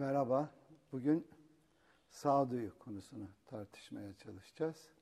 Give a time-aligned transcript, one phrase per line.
[0.00, 0.50] Merhaba.
[0.92, 1.26] Bugün
[2.08, 4.92] sağduyu konusunu tartışmaya çalışacağız.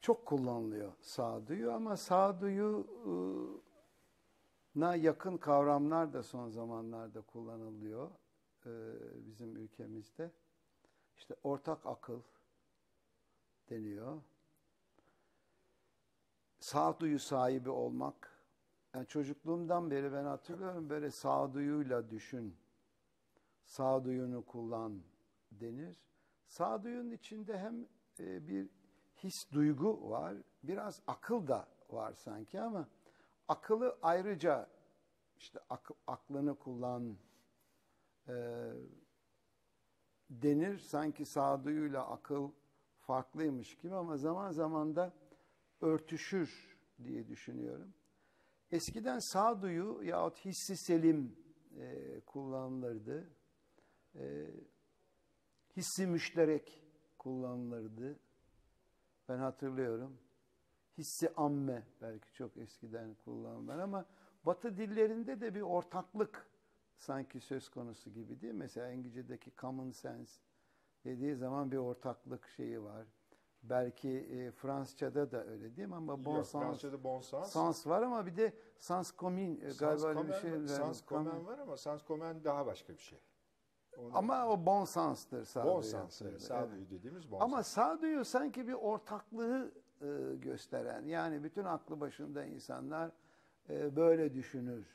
[0.00, 3.56] Çok kullanılıyor sağduyu ama sağduyuna
[4.96, 8.10] yakın kavramlar da son zamanlarda kullanılıyor
[8.66, 8.70] e,
[9.26, 10.30] bizim ülkemizde.
[11.16, 12.20] İşte ortak akıl
[13.70, 14.22] deniyor.
[16.60, 18.42] Sağduyu sahibi olmak.
[18.94, 22.61] Yani çocukluğumdan beri ben hatırlıyorum böyle sağduyuyla düşün
[23.64, 25.02] sağduyunu kullan
[25.50, 25.96] denir.
[26.46, 27.86] Sağduyunun içinde hem
[28.20, 28.68] e, bir
[29.16, 32.88] his duygu var, biraz akıl da var sanki ama
[33.48, 34.68] akılı ayrıca
[35.36, 37.16] işte ak, aklını kullan
[38.28, 38.34] e,
[40.30, 40.78] denir.
[40.78, 42.50] Sanki sağduyuyla akıl
[43.00, 45.12] farklıymış gibi ama zaman zaman da
[45.80, 47.94] örtüşür diye düşünüyorum.
[48.70, 51.36] Eskiden sağduyu yahut hissi selim
[51.78, 53.30] e, kullanılırdı
[54.14, 54.46] e,
[55.76, 56.82] hissi müşterek
[57.18, 58.18] kullanılırdı.
[59.28, 60.18] Ben hatırlıyorum.
[60.98, 64.06] Hissi amme belki çok eskiden kullanılan ama
[64.44, 66.46] Batı dillerinde de bir ortaklık
[66.96, 68.58] sanki söz konusu gibi değil mi?
[68.58, 70.40] Mesela İngilizce'deki common sense
[71.04, 73.06] dediği zaman bir ortaklık şeyi var.
[73.62, 75.94] Belki e, Fransızca'da da öyle değil mi?
[75.94, 77.52] Ama bon Yok, sens, Fransızca'da bon sens.
[77.52, 80.68] Sans var ama bir de sans commun e, galiba öyle bir şey.
[80.68, 83.18] Sans commun var ama sans commun daha başka bir şey.
[83.96, 84.10] Onu...
[84.18, 85.74] Ama o bon sanstır sağduyu.
[85.74, 86.90] Bon sanstır, sağduyu evet.
[86.90, 93.10] dediğimiz bon Ama sağduyu sanki bir ortaklığı e, gösteren, yani bütün aklı başında insanlar
[93.70, 94.86] e, böyle düşünür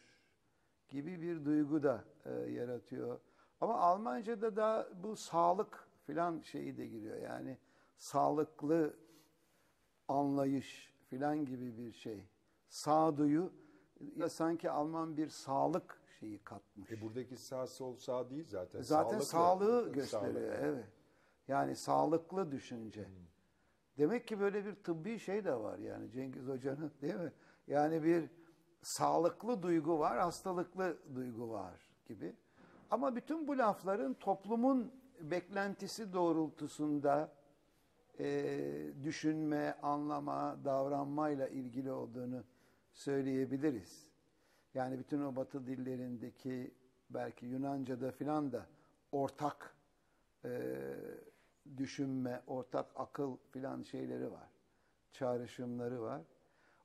[0.89, 3.19] gibi bir duygu da e, yaratıyor.
[3.61, 7.17] Ama Almanca'da da bu sağlık filan şeyi de giriyor.
[7.17, 7.57] Yani
[7.97, 8.93] sağlıklı
[10.07, 12.29] anlayış filan gibi bir şey.
[12.69, 13.53] Sağduyu
[14.15, 16.91] ya sanki Alman bir sağlık şeyi katmış.
[16.91, 18.81] E buradaki sağ sol sağ değil zaten.
[18.81, 20.33] Zaten sağlığı gösteriyor.
[20.33, 20.59] Sağlık.
[20.61, 20.85] Evet.
[21.47, 23.05] Yani sağlıklı düşünce.
[23.05, 23.13] Hmm.
[23.97, 27.31] Demek ki böyle bir tıbbi şey de var yani Cengiz Hoca'nın değil mi?
[27.67, 28.29] Yani bir
[28.81, 32.35] sağlıklı duygu var, hastalıklı duygu var gibi.
[32.91, 34.91] Ama bütün bu lafların toplumun
[35.21, 37.31] beklentisi doğrultusunda
[38.19, 38.59] e,
[39.03, 42.43] düşünme, anlama, davranmayla ilgili olduğunu
[42.97, 44.09] söyleyebiliriz.
[44.73, 46.73] Yani bütün o batı dillerindeki
[47.09, 48.67] belki Yunanca'da filan da
[49.11, 49.75] ortak
[50.45, 50.73] e,
[51.77, 54.49] düşünme, ortak akıl filan şeyleri var.
[55.11, 56.21] Çağrışımları var.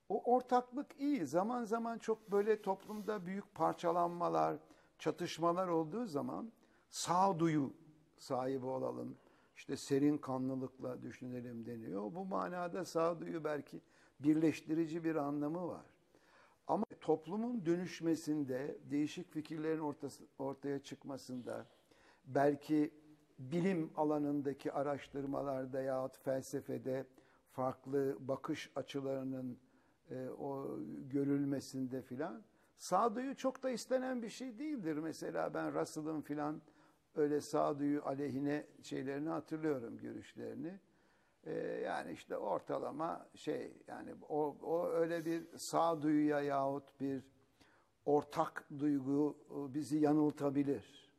[0.09, 1.25] O ortaklık iyi.
[1.25, 4.57] Zaman zaman çok böyle toplumda büyük parçalanmalar,
[4.99, 6.51] çatışmalar olduğu zaman
[6.89, 7.73] sağduyu
[8.17, 9.17] sahibi olalım.
[9.55, 12.01] İşte serin kanlılıkla düşünelim deniyor.
[12.15, 13.81] Bu manada sağduyu belki
[14.19, 15.92] birleştirici bir anlamı var.
[16.67, 21.65] Ama toplumun dönüşmesinde, değişik fikirlerin ortası, ortaya çıkmasında,
[22.25, 22.91] belki
[23.39, 27.05] bilim alanındaki araştırmalarda yahut felsefede
[27.51, 29.59] farklı bakış açılarının
[30.09, 30.79] e, o
[31.09, 32.43] görülmesinde filan
[32.77, 34.97] sağduyu çok da istenen bir şey değildir.
[34.97, 36.61] Mesela ben Russell'ın filan
[37.15, 40.79] öyle sağduyu aleyhine şeylerini hatırlıyorum görüşlerini.
[41.45, 41.51] Ee,
[41.85, 47.23] yani işte ortalama şey yani o, o öyle bir sağduyuya yahut bir
[48.05, 51.09] ortak duygu e, bizi yanıltabilir.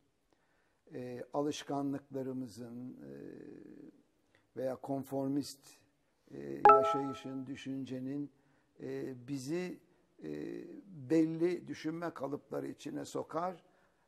[0.94, 3.12] E, alışkanlıklarımızın e,
[4.56, 5.60] veya konformist
[6.30, 8.30] e, yaşayışın, düşüncenin
[8.80, 9.80] e, bizi
[10.22, 10.30] e,
[10.86, 13.64] belli düşünme kalıpları içine sokar.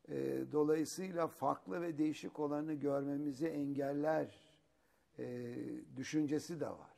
[0.09, 4.46] E, dolayısıyla farklı ve değişik olanı görmemizi engeller
[5.19, 5.57] e,
[5.97, 6.97] düşüncesi de var.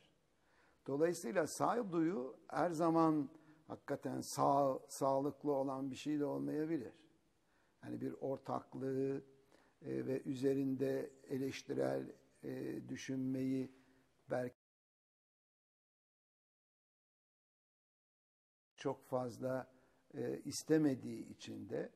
[0.87, 3.29] Dolayısıyla sağduyu her zaman
[3.67, 6.93] hakikaten sağ, sağlıklı olan bir şey de olmayabilir.
[7.83, 9.23] Yani bir ortaklığı
[9.81, 12.11] e, ve üzerinde eleştirel
[12.43, 13.71] e, düşünmeyi
[14.29, 14.55] belki
[18.75, 19.71] çok fazla
[20.13, 21.91] e, istemediği için de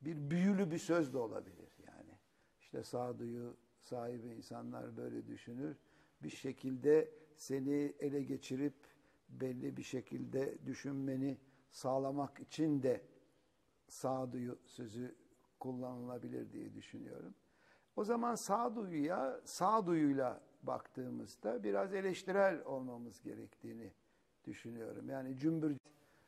[0.00, 2.18] bir büyülü bir söz de olabilir yani.
[2.60, 3.56] İşte sağduyu
[3.90, 5.76] sahibi insanlar böyle düşünür.
[6.22, 8.74] Bir şekilde seni ele geçirip
[9.28, 11.38] belli bir şekilde düşünmeni
[11.70, 13.00] sağlamak için de
[13.88, 15.14] sağduyu sözü
[15.60, 17.34] kullanılabilir diye düşünüyorum.
[17.96, 23.92] O zaman sağduyuya, sağduyuyla baktığımızda biraz eleştirel olmamız gerektiğini
[24.44, 25.08] düşünüyorum.
[25.08, 25.76] Yani cümbür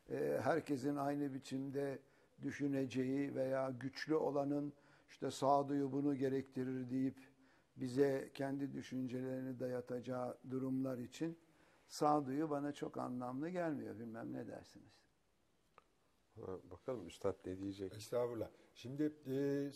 [0.09, 1.99] e, herkesin aynı biçimde
[2.41, 4.73] düşüneceği veya güçlü olanın
[5.09, 7.32] işte sağduyu bunu gerektirir deyip
[7.75, 11.37] bize kendi düşüncelerini dayatacağı durumlar için
[11.87, 13.99] sağduyu bana çok anlamlı gelmiyor.
[13.99, 14.93] Bilmem ne dersiniz?
[16.41, 17.93] Ha, Bakalım Üstad ne diyecek?
[17.93, 18.49] Estağfurullah.
[18.75, 19.31] Şimdi e,
[19.65, 19.71] Ne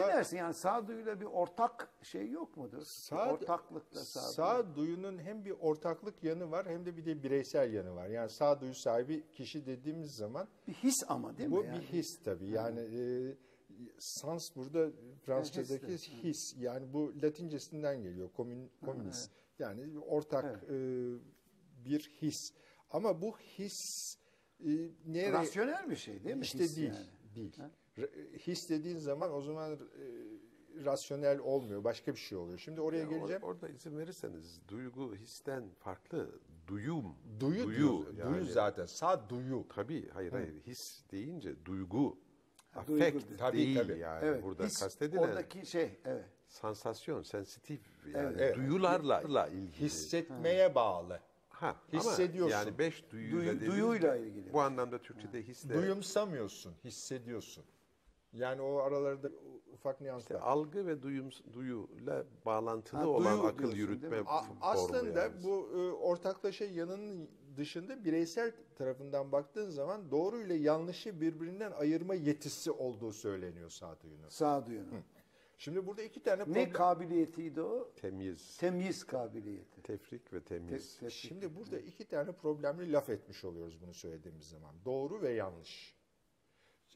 [0.00, 2.82] sağ, dersin yani sağduyuyla bir ortak şey yok mudur?
[2.84, 4.32] Sağ- Ortaklıkta sağduyu.
[4.34, 8.08] sağduyunun hem bir ortaklık yanı var hem de bir de bireysel yanı var.
[8.08, 11.66] Yani sağduyu sahibi kişi dediğimiz zaman Bir his ama değil bu mi?
[11.66, 11.78] yani?
[11.78, 12.48] bir his tabii.
[12.48, 13.34] Yani e,
[13.98, 14.90] sans burada
[15.22, 18.30] Fransızcadaki his Yani bu Latincesinden geliyor.
[18.36, 19.30] Komün, komünist.
[19.58, 20.76] Yani ortak e,
[21.84, 22.52] bir his.
[22.90, 24.16] Ama bu his
[24.60, 24.68] e,
[25.06, 25.32] nereye...
[25.32, 26.42] Rasyonel bir şey değil mi?
[26.42, 26.88] İşte His değil.
[26.88, 27.06] yani.
[27.34, 27.56] Değil.
[27.98, 29.78] R- His dediğin zaman o zaman e,
[30.84, 31.84] rasyonel olmuyor.
[31.84, 32.58] Başka bir şey oluyor.
[32.58, 33.42] Şimdi oraya Ya or- geleceğim.
[33.42, 36.40] orada izin verirseniz duygu histen farklı.
[36.66, 37.04] Duyum.
[37.40, 38.34] duyu, duyu, duyu, yani.
[38.34, 38.86] duyu zaten.
[38.86, 39.66] Sağ duyu.
[39.68, 42.18] Tabii hayır hayır his deyince duygu.
[42.88, 43.26] Değil.
[43.38, 43.98] Tabii, değil tabii.
[43.98, 44.24] yani.
[44.24, 44.42] Evet.
[44.44, 46.24] Burada his, kastedilen Oradaki şey evet.
[46.48, 47.80] sansasyon, sensitif
[48.14, 48.36] yani Evet.
[48.40, 48.56] Evet.
[48.56, 49.72] duyularla ilgili.
[49.80, 51.20] Hissetmeye bağlı.
[51.48, 52.56] ha, hissediyorsun.
[52.56, 54.52] Ama yani beş duyuyla Duyu- dediğimizde duyuyla ilgili.
[54.52, 57.64] Bu anlamda Türkçe'de hisle Duyumsamıyorsun, hissediyorsun.
[58.32, 59.28] Yani o aralarda
[59.72, 60.40] ufak nüanslar.
[60.40, 65.32] algı ve duyum duyuyla bağlantılı Ha, olan duyu akıl diyorsun, yürütme formu aslında yani.
[65.44, 72.70] bu e, ortaklaşa yanının dışında bireysel tarafından baktığın zaman doğru ile yanlışı birbirinden ayırma yetisi
[72.70, 74.28] olduğu söyleniyor sağduyunun.
[74.28, 75.04] Sağduyunun.
[75.58, 76.72] Şimdi burada iki tane Ne problem.
[76.72, 77.92] kabiliyetiydi o?
[77.96, 79.82] temyiz, Temyiz kabiliyeti.
[79.82, 80.96] tefrik ve temyiz.
[80.96, 84.74] Te- te- Şimdi burada iki tane problemli laf etmiş oluyoruz bunu söylediğimiz zaman.
[84.84, 85.96] Doğru ve yanlış.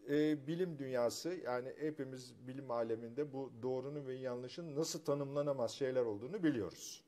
[0.08, 6.42] Ee, bilim dünyası yani hepimiz bilim aleminde bu doğrunun ve yanlışın nasıl tanımlanamaz şeyler olduğunu
[6.42, 7.04] biliyoruz.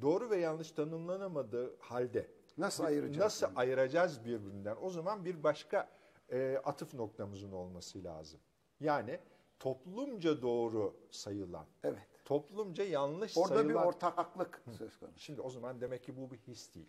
[0.00, 3.18] Doğru ve yanlış tanımlanamadığı halde Nasıl ayıracağız?
[3.42, 4.76] nasıl ayıracağız birbirinden?
[4.80, 5.88] O zaman bir başka
[6.32, 8.40] e, atıf noktamızın olması lazım.
[8.80, 9.20] Yani
[9.58, 11.98] toplumca doğru sayılan, Evet.
[12.24, 13.68] toplumca yanlış Orada sayılan...
[13.82, 15.18] bir ortaklık söz konusu.
[15.18, 16.88] Şimdi o zaman demek ki bu bir his değil.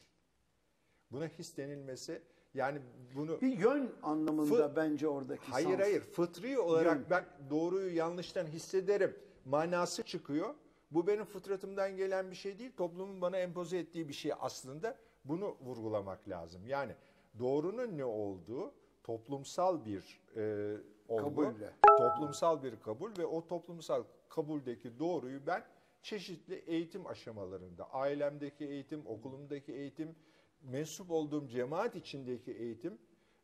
[1.12, 2.22] Buna his denilmesi
[2.54, 2.82] yani
[3.16, 5.80] bunu Bir yön anlamında bence oradaki hayır sans.
[5.80, 7.06] hayır fıtri olarak Yön.
[7.10, 10.54] ben doğruyu yanlıştan hissederim manası çıkıyor.
[10.92, 12.72] Bu benim fıtratımdan gelen bir şey değil.
[12.78, 14.98] Toplumun bana empoze ettiği bir şey aslında.
[15.30, 16.68] Bunu vurgulamak lazım.
[16.68, 16.96] Yani
[17.40, 18.74] doğrunun ne olduğu
[19.04, 20.78] toplumsal bir e,
[21.08, 21.74] olgu, Kabulle.
[21.98, 25.64] toplumsal bir kabul ve o toplumsal kabuldeki doğruyu ben
[26.02, 30.16] çeşitli eğitim aşamalarında, ailemdeki eğitim, okulumdaki eğitim,
[30.62, 32.98] mensup olduğum cemaat içindeki eğitim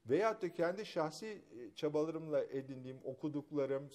[0.05, 3.89] veyahut da kendi şahsi e, çabalarımla edindiğim okuduklarım,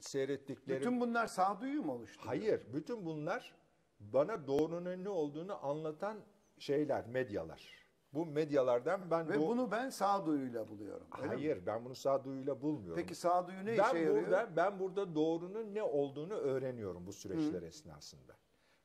[0.00, 0.80] seyrettiklerim.
[0.80, 2.22] Bütün bunlar sağduyu mu oluştu?
[2.26, 3.54] Hayır, bütün bunlar
[4.00, 6.18] bana doğrunun ne olduğunu anlatan
[6.66, 7.82] şeyler, medyalar.
[8.14, 11.06] Bu medyalardan ben Ve doğ- bunu ben sağduyuyla buluyorum.
[11.18, 11.34] öyle mi?
[11.34, 13.02] Hayır, ben bunu sağduyuyla bulmuyorum.
[13.02, 14.16] Peki sağduyu ne ben işe yarıyor?
[14.24, 18.32] burada ben burada doğrunun ne olduğunu öğreniyorum bu süreçler esnasında.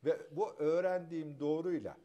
[0.06, 1.98] Ve bu öğrendiğim doğruyla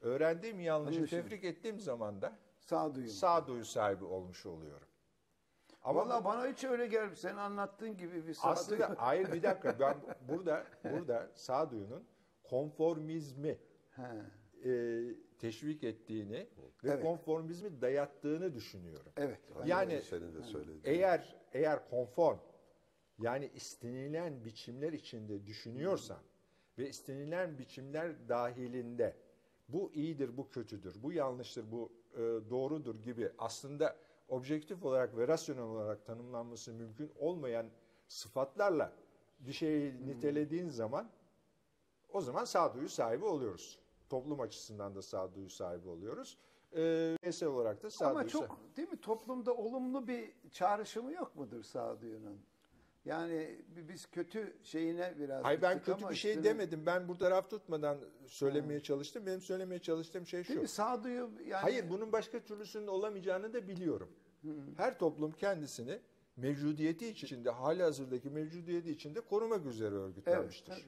[0.00, 1.22] öğrendiğim yanlışı Anlaşıldı.
[1.22, 3.08] tefrik ettiğim zaman da Sağduyu.
[3.08, 4.88] sağduyu sahibi olmuş oluyorum.
[5.82, 7.14] Ama Valla bu- bana hiç öyle gelmiyor.
[7.16, 8.52] Senin anlattığın gibi bir sağduyu.
[8.52, 9.96] aslında hayır bir dakika ben
[10.28, 12.04] burada burada sağduyunun
[12.44, 13.58] konformizmi
[13.90, 14.02] He.
[14.64, 15.02] E,
[15.38, 16.46] teşvik ettiğini
[16.84, 17.02] ve Evet.
[17.02, 19.12] konformizmi dayattığını düşünüyorum.
[19.16, 19.38] Evet.
[19.66, 20.82] Yani senin de söylediğin.
[20.84, 22.38] Eğer eğer konform
[23.18, 26.18] yani istenilen biçimler içinde düşünüyorsan
[26.78, 29.16] ve istenilen biçimler dahilinde
[29.68, 32.18] bu iyidir, bu kötüdür, bu yanlıştır, bu e,
[32.50, 33.96] doğrudur gibi aslında
[34.28, 37.66] objektif olarak ve rasyonel olarak tanımlanması mümkün olmayan
[38.08, 38.92] sıfatlarla
[39.40, 41.10] bir şeyi nitelediğin zaman
[42.08, 43.78] o zaman sağduyu sahibi oluyoruz.
[44.08, 46.38] Toplum açısından da sağduyu sahibi oluyoruz.
[46.72, 46.76] E,
[47.22, 52.40] bireysel olarak da sağduyu Ama çok değil mi toplumda olumlu bir çağrışımı yok mudur sağduyunun?
[53.04, 56.86] Yani bi- biz kötü şeyine biraz Hayır ben kötü bir şey üstüne- demedim.
[56.86, 59.26] Ben burada raf tutmadan söylemeye çalıştım.
[59.26, 60.62] Benim söylemeye çalıştığım şey Değil şu.
[60.62, 60.68] mi?
[60.68, 64.08] Sağduyu yani Hayır bunun başka türlüsünün olamayacağını da biliyorum.
[64.76, 65.98] Her toplum kendisini
[66.36, 70.72] mevcudiyeti içinde, hali hazırdaki mevcudiyeti içinde korumak üzere örgütlenmiştir.
[70.72, 70.84] Evet,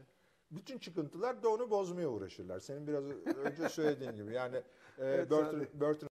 [0.51, 2.59] Bütün çıkıntılar da onu bozmaya uğraşırlar.
[2.61, 3.05] Senin biraz
[3.37, 4.35] önce söylediğin gibi.
[4.35, 4.63] Yani e,
[4.99, 5.81] Evet, Burton, Sadi.
[5.81, 6.09] Burton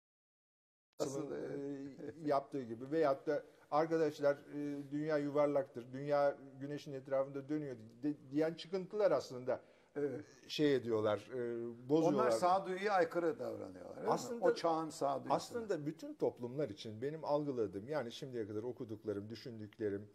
[1.02, 8.30] Russell'ın, e, yaptığı gibi veyahut da arkadaşlar e, dünya yuvarlaktır, dünya güneşin etrafında dönüyor de-
[8.30, 9.60] diyen çıkıntılar aslında
[9.96, 10.20] Evet.
[10.48, 12.22] şey ediyorlar, e, bozuyorlar.
[12.22, 14.04] onlar sağduyuya aykırı davranıyorlar.
[14.06, 15.34] Aslında- o çağın sağduyusu.
[15.34, 20.08] Aslında bütün toplumlar için benim algıladığım yani şimdiye kadar okuduklarım, düşündüklerim,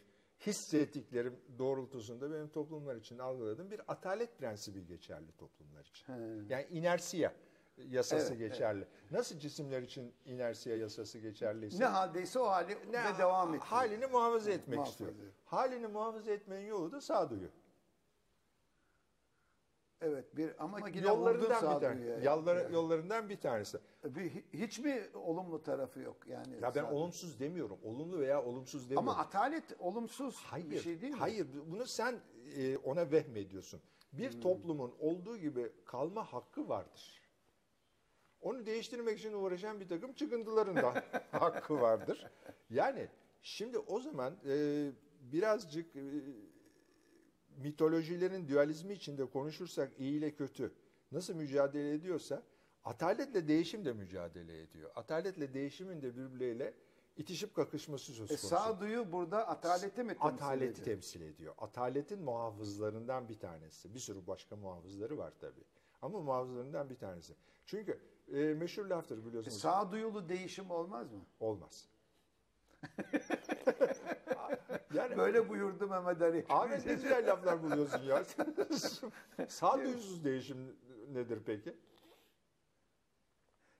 [0.45, 6.13] hissettiklerim doğrultusunda benim toplumlar için algıladığım bir atalet prensibi geçerli toplumlar için.
[6.13, 6.53] He.
[6.53, 7.33] Yani inersiya
[7.77, 8.88] yasası Evet, geçerli.
[9.12, 13.63] Nasıl cisimler için inersiya yasası geçerliyse ne haldeyse o hali ne- devam ediyor.
[13.63, 15.31] halini muhafaza etmek Muhafaza istiyor.
[15.45, 17.50] Halini muhafaza etmenin yolu da sağduyu.
[20.01, 22.25] Evet bir ama yine Yollarından bir tanesi.
[22.25, 23.77] Yolları, yollarından bir tanesi.
[24.03, 26.53] Bir, hiç mi olumlu tarafı yok yani?
[26.55, 26.98] Ya ben sağduyu?
[27.00, 27.77] olumsuz demiyorum.
[27.84, 29.10] Olumlu veya olumsuz demiyorum.
[29.10, 31.20] Ama atalet olumsuz Hayır, bir şey değil mi?
[31.20, 31.48] hayır.
[31.72, 32.20] Bunu sen
[32.58, 33.81] e, ona vehmediyorsun.
[34.13, 34.39] Bir Hmm.
[34.41, 37.22] toplumun olduğu gibi kalma hakkı vardır.
[38.41, 42.27] Onu değiştirmek için uğraşan bir takım çıkıntıların da hakkı vardır.
[42.70, 43.08] Yani
[43.41, 44.88] şimdi o zaman e,
[45.22, 46.01] birazcık e,
[47.58, 50.72] mitolojilerin dualizmi içinde konuşursak iyi ile kötü
[51.12, 52.43] nasıl mücadele ediyorsa
[52.84, 54.91] ataletle değişim de mücadele ediyor.
[54.96, 56.74] Ataletle değişimin de birbirleriyle
[57.17, 58.48] itişip kakışması söz E, konusu.
[58.48, 60.86] sağduyu burada ataleti mi temsil Ataleti ediyor?
[60.86, 61.53] temsil ediyor.
[61.58, 63.93] Ataletin muhafızlarından bir tanesi.
[63.93, 65.63] Bir sürü başka muhafızları var tabii.
[66.01, 67.34] Ama muhafızlarından bir tanesi.
[67.65, 68.00] Çünkü
[68.34, 69.58] e, meşhur laftır E, biliyorsunuz.
[69.58, 71.25] sağduyulu değişim olmaz mı?
[71.39, 71.88] Olmaz.
[74.93, 76.45] yani Böyle buyurdu Mehmet Ali.
[76.50, 78.24] Ahmet ne güzel laflar buluyorsun ya.
[79.48, 80.57] Sağduyusuz değişim
[81.13, 81.74] nedir peki?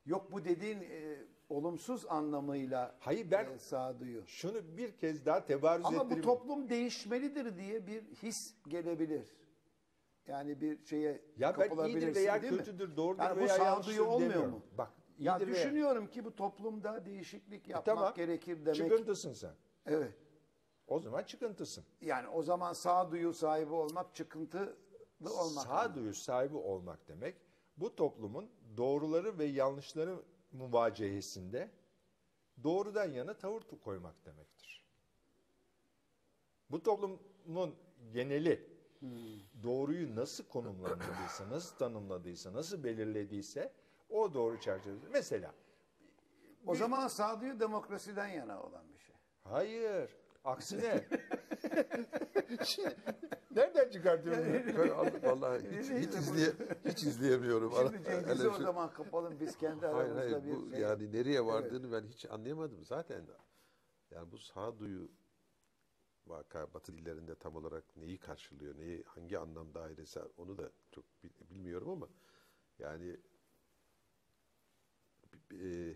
[0.06, 1.18] Yok bu dediğin e,
[1.50, 4.24] olumsuz anlamıyla Hayır, ben- e, sağduyu.
[4.28, 6.24] Şunu bir kez daha tebarüz Ama bu ettireyim.
[6.24, 9.28] toplum değişmelidir diye bir his gelebilir.
[10.28, 12.60] Yani bir şeye ya ben iyidir veya değil mi?
[12.60, 14.52] kötüdür, doğrudur Yani bu veya sağduyu yanlıştır olmuyor demiyorum.
[14.52, 14.62] mu?
[14.78, 14.90] Bak,
[15.20, 18.14] Ya iyidir veya- düşünüyorum ki bu toplumda değişiklik yapmak Tamam.
[18.16, 18.76] gerekir demek.
[18.76, 19.52] Çıkıntısın sen.
[19.86, 20.14] Evet.
[20.92, 21.86] O zaman çıkıntısın.
[22.02, 24.76] Yani o zaman sağduyu sahibi olmak çıkıntılı
[25.40, 25.64] olmak.
[25.64, 27.36] Sağduyu sahibi olmak demek
[27.78, 31.72] bu toplumun doğruları ve yanlışları muvacehesinde
[32.64, 34.86] doğrudan yana tavır koymak demektir.
[36.72, 37.76] Bu toplumun
[38.14, 38.70] geneli
[39.64, 43.74] doğruyu nasıl konumlandırdıysa, nasıl tanımladıysa, nasıl belirlediyse
[44.10, 45.08] o doğru çerçevede.
[45.10, 45.54] Mesela
[46.68, 49.16] O zaman sağduyu demokrasiden yana olan bir şey.
[49.44, 51.08] hayır, aksine.
[52.66, 52.96] Şimdi,
[53.52, 54.78] nereden çıkartıyorum?
[54.78, 56.52] Ben al- vallahi hiç, hiç, izleye,
[56.86, 57.74] hiç izleyemiyorum.
[57.78, 60.80] Şimdi Cengiz'i o şey- zaman kapalım biz kendi Hayır aramızda hayır bir bu şey.
[60.80, 63.26] yani nereye vardığını ben hiç anlayamadım zaten.
[64.12, 65.12] Yani bu sağduyu
[66.28, 71.50] vaka batı dillerinde tam olarak neyi karşılıyor, neyi hangi anlam dairesi onu da çok bil-
[71.50, 72.10] bilmiyorum ama
[72.80, 73.18] yani
[75.54, 75.96] e,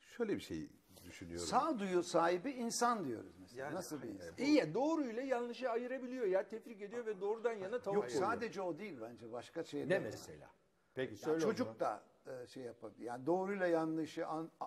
[0.00, 0.70] şöyle bir şey
[1.04, 1.46] düşünüyorum.
[1.46, 3.64] Sağduyu sahibi insan diyoruz mesela.
[3.64, 4.34] Yani Nasıl bir insan?
[4.38, 8.22] İyi ya doğruyla yanlışı ayırabiliyor ya tefrik ediyor ve doğrudan yana tavır Yok koyuyor.
[8.22, 9.88] sadece o değil bence başka şeyler.
[9.88, 10.10] Ne var.
[10.10, 10.50] mesela?
[10.94, 11.52] Peki Yani söyle zaman.
[11.54, 13.04] çocuk da e, şey yapabilir.
[13.06, 14.66] Yani doğruyla yanlışı an, a-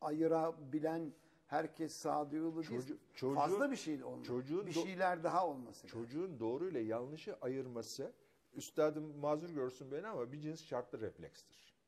[0.00, 1.12] ayırabilen
[1.46, 2.68] herkes sağduyulu değil.
[2.80, 4.24] Çocuğu- çocuğu- Fazla bir şey olmalı.
[4.24, 5.86] çocuğun bir do- şeyler daha olması.
[5.86, 8.12] Çocuğun doğruyla yanlışı ayırması
[8.52, 11.78] üstadım mazur görsün beni ama bir cins şartlı reflekstir.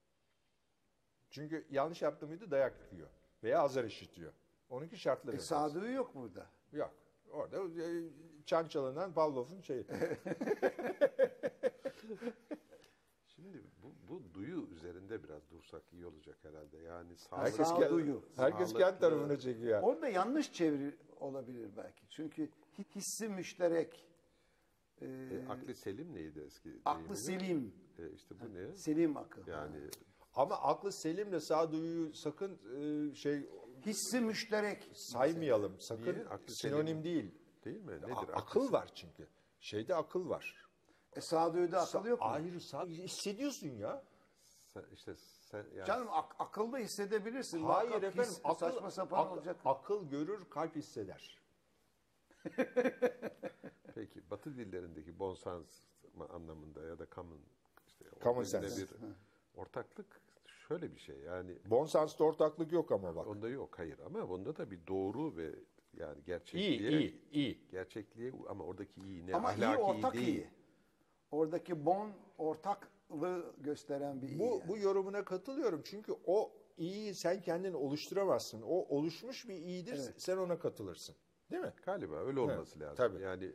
[1.30, 3.08] Çünkü yanlış yaptı mıydı dayak yiyor
[3.42, 4.32] veya azar işitiyor.
[4.68, 5.48] Onunki şartlı E, refleks.
[5.48, 6.46] sağduyu yok burada.
[6.72, 6.94] Yok.
[7.30, 8.04] Orada e,
[8.46, 9.84] çan çalınan Pavlov'un şeyi.
[13.26, 16.78] Şimdi bu, bu duyu üzerinde biraz dursak iyi olacak herhalde.
[16.78, 18.22] Yani Herkes, sağlıklı, Sağduyu.
[18.36, 19.82] herkes kendi tarafına çekiyor.
[19.82, 22.08] Orada yanlış çeviri olabilir belki.
[22.08, 22.48] Çünkü
[22.94, 24.06] hissi müşterek,
[25.00, 28.76] e, E, aklı selim neydi eski aklı selim, E, işte bu ne?
[28.76, 29.46] selim akıl.
[29.46, 29.76] Yani
[30.34, 32.58] Ama aklı selimle sağduyuyu sakın
[33.10, 33.50] e, şey
[33.86, 34.88] Hissi müşterek.
[34.94, 35.80] saymayalım.
[35.80, 36.26] Sakın Niye?
[36.28, 37.04] Aklı sinonim selim.
[37.04, 37.34] değil.
[37.64, 37.92] değil mi?
[37.96, 38.10] Nedir?
[38.12, 39.28] A- akıl var çünkü.
[39.60, 40.66] Şeyde akıl var.
[41.16, 42.26] E, sağduyuda akıl yok mu?
[42.26, 44.02] Ayrı sağ hissediyorsun ya.
[44.66, 45.14] Sen, işte
[45.50, 47.62] sen yani Canım ak- akılda hissedebilirsin.
[47.62, 49.56] Hayır Muhakkak efendim his- akıl, saçma sapan ak- olacak.
[49.64, 51.40] akıl görür kalp hisseder.
[53.94, 55.66] peki Batı dillerindeki bonsans
[56.30, 57.40] anlamında ya da common
[57.86, 58.82] işte Common sense.
[58.82, 58.88] bir
[59.54, 60.20] ortaklık
[60.68, 63.26] şöyle bir şey yani Bon sensta ortaklık yok ama bak.
[63.26, 65.50] onda yok hayır ama bunda da bir doğru ve
[65.94, 67.68] yani gerçekliğe İyi iyi iyi.
[67.70, 70.26] gerçekliğe ama oradaki iyi ne Ama iyi ahlaki ortak değil.
[70.28, 70.46] iyi.
[71.30, 74.38] Oradaki bon ortaklığı gösteren bir iyi.
[74.38, 74.68] Bu, yani.
[74.68, 78.62] bu yorumuna katılıyorum çünkü o iyiyi sen kendin oluşturamazsın.
[78.62, 81.16] O oluşmuş bir iyidir sen ona katılırsın.
[81.50, 81.72] Değil mi?
[81.86, 82.96] Galiba öyle olması lazım.
[82.96, 83.22] tabii.
[83.22, 83.52] Yani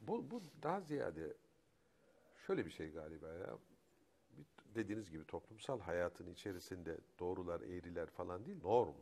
[0.00, 1.34] bu, bu daha ziyade
[2.46, 3.58] şöyle bir şey galiba ya.
[4.74, 8.94] Dediğiniz gibi toplumsal hayatın içerisinde doğrular, eğriler falan değil, norm.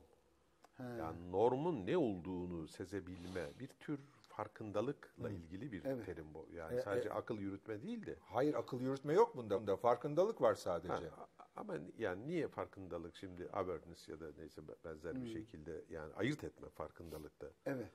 [0.78, 6.06] Yani normun ne olduğunu sezebilme, bir tür farkındalıkla ilgili bir Evet.
[6.06, 6.48] terim bu.
[6.52, 8.16] Yani E, sadece akıl yürütme değil de.
[8.20, 9.60] Hayır akıl yürütme yok bunda.
[9.60, 11.08] Bunda farkındalık var sadece.
[11.08, 16.44] Ha, ama yani niye farkındalık şimdi awareness ya da neyse benzer bir şekilde yani ayırt
[16.44, 17.46] etme farkındalıkta.
[17.66, 17.92] Evet.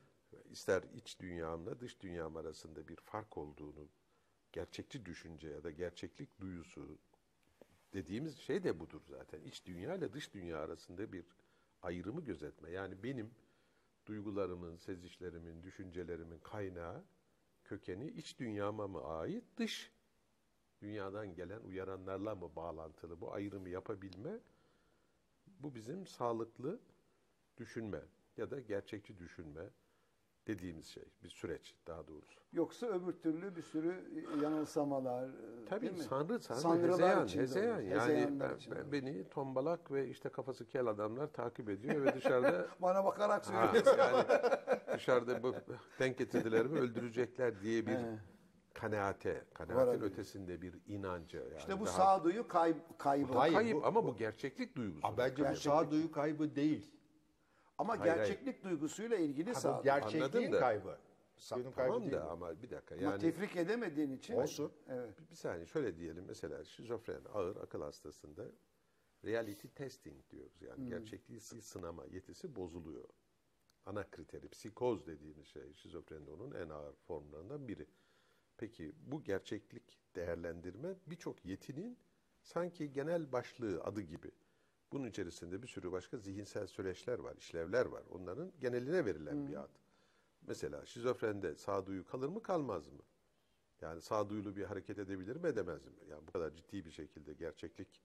[0.50, 3.88] ister iç dünyamla dış dünyam arasında bir fark olduğunu,
[4.52, 6.98] gerçekçi düşünce ya da gerçeklik duyusu
[7.96, 9.42] dediğimiz şey de budur zaten.
[9.42, 11.26] İç dünya ile dış dünya arasında bir
[11.82, 12.72] ayrımı gözetme.
[12.72, 13.32] Yani benim
[14.06, 17.04] duygularımın, sezişlerimin, düşüncelerimin kaynağı,
[17.64, 19.92] kökeni iç dünyama mı ait, dış
[20.82, 24.40] dünyadan gelen uyaranlarla mı bağlantılı bu ayrımı yapabilme
[25.60, 26.80] bu bizim sağlıklı
[27.58, 28.02] düşünme
[28.38, 29.70] ya da gerçekçi düşünme
[30.48, 32.40] dediğimiz şey bir süreç daha doğrusu.
[32.54, 34.04] Yoksa öbür türlü bir sürü
[34.44, 35.28] yanılsamalar.
[35.30, 36.04] e, Tabii değil mi?
[36.04, 37.78] sanrı sanrı hezeyan, hezeyan.
[37.78, 38.40] olur, Yani
[38.72, 43.98] ben- beni tombalak ve işte kafası kel adamlar takip ediyor ve dışarıda Bana bakarak söylüyorsun.
[43.98, 44.26] yani
[44.94, 45.56] dışarıda bu
[46.00, 47.98] denk getirdiler mi öldürecekler diye bir
[48.74, 51.40] kanaate, kanaatin ötesinde bir inanca.
[51.40, 53.34] Yani İşte bu daha- sağduyu kay, kaybı.
[53.34, 55.08] Hayır, kayıp bu- ama bu gerçeklik duygusu.
[55.08, 55.64] Aa, bence bu Gerçeklik.
[55.64, 56.92] sağduyu kaybı değil.
[57.78, 59.84] Ama Hayır, gerçeklik duygusuyla ilgili sağduyu.
[59.84, 60.60] gerçekliğin Anladım da.
[60.60, 60.98] kaybı.
[61.38, 62.14] Sağduyunun kaybı Tamam değil.
[62.22, 62.30] da bu.
[62.30, 64.34] ama bir dakika Ama yani tefrik edemediğin için.
[64.34, 64.72] Olsun.
[64.90, 65.16] Evet.
[65.32, 68.46] bir saniye şöyle diyelim mesela şizofren ağır akıl hastasında
[69.26, 70.62] reality testing diyoruz.
[70.62, 73.10] Yani gerçekliği sı- sınama yetisi bozuluyor.
[73.86, 77.88] Ana kriteri psikoz dediğimiz şey şizofrende onun en ağır formlarından biri.
[78.58, 81.98] Peki bu gerçeklik değerlendirme birçok yetinin
[82.42, 84.32] sanki genel başlığı adı gibi.
[84.96, 88.04] Bunun içerisinde bir sürü başka zihinsel süreçler var, işlevler var.
[88.12, 89.70] Onların geneline verilen bir ad.
[90.48, 93.02] Mesela şizofrende sağduyu kalır mı kalmaz mı?
[93.82, 95.94] Yani sağduyulu bir hareket edebilir mi edemez mi?
[96.10, 98.02] Yani bu kadar ciddi bir şekilde gerçeklik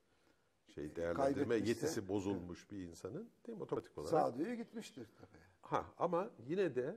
[0.75, 5.43] şey değerlendirme yetisi bozulmuş bir insanın değil mi otomatik olarak Sağduyu gitmiştir tabii.
[5.61, 6.97] Ha ama yine de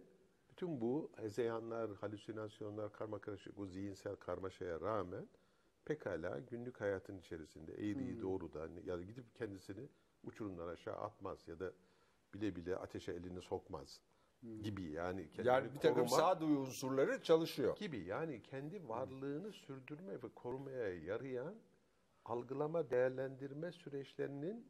[0.49, 5.27] bütün bu hezeyanlar, halüsinasyonlar, karma karışık bu zihinsel karmaşaya rağmen
[5.85, 9.89] pekala günlük hayatın içerisinde eğriyi doğrudan ya da gidip kendisini
[10.23, 11.71] uçurumdan aşağı atmaz ya da
[12.33, 14.01] bile bile ateşe elini sokmaz
[14.63, 17.77] gibi yani kendini Yani bir takım sağduyu unsurları çalışıyor.
[17.77, 21.55] gibi yani kendi varlığını sürdürme ve korumaya yarayan
[22.25, 24.67] algılama, değerlendirme süreçlerinin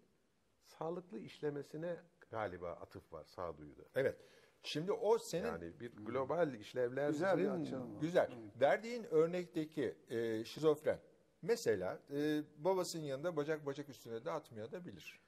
[0.63, 1.97] sağlıklı işlemesine
[2.31, 3.83] galiba atıf var sağduyuda.
[3.95, 4.17] Evet.
[4.63, 7.99] Şimdi o senin Yani bir global işlevlerin Güzel bir açılım.
[7.99, 8.31] Güzel.
[8.61, 10.99] Verdiğin örnekteki e, şizofren
[11.41, 15.19] mesela e, babasının yanında bacak bacak üstüne de atmıyor da bilir.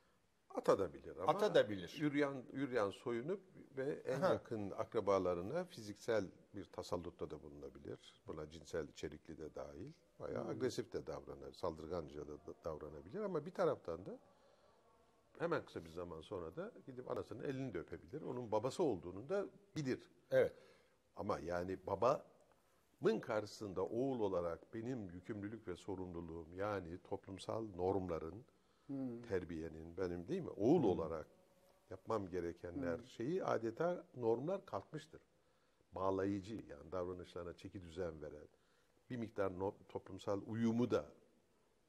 [0.56, 1.96] atabilir ama Atabilir.
[2.00, 3.42] Yürüyen, yürüyen soyunup
[3.78, 4.34] ve en Aha.
[4.34, 8.22] yakın akrabalarına fiziksel bir tasallutta da bulunabilir.
[8.28, 9.92] Buna cinsel içerikli de dahil.
[10.20, 14.20] Bayağı agresif de davranır, saldırganca da da davranabilir ama bir taraftan da
[15.40, 18.22] hemen kısa bir zaman sonra da gidip anasının elini de öpebilir.
[18.22, 19.46] Onun babası olduğunu da
[19.76, 20.10] bilir.
[20.32, 20.54] Evet.
[21.16, 28.46] Ama yani babamın karşısında oğul olarak benim yükümlülük ve sorumluluğum yani toplumsal normların,
[29.30, 30.50] terbiyenin benim değil mi?
[30.50, 31.28] Oğul olarak
[31.90, 35.22] yapmam gerekenler şeyi adeta normlar kalkmıştır.
[35.92, 38.48] Bağlayıcı yani davranışlarına çeki düzen veren,
[39.10, 41.06] bir miktar no- toplumsal uyumu da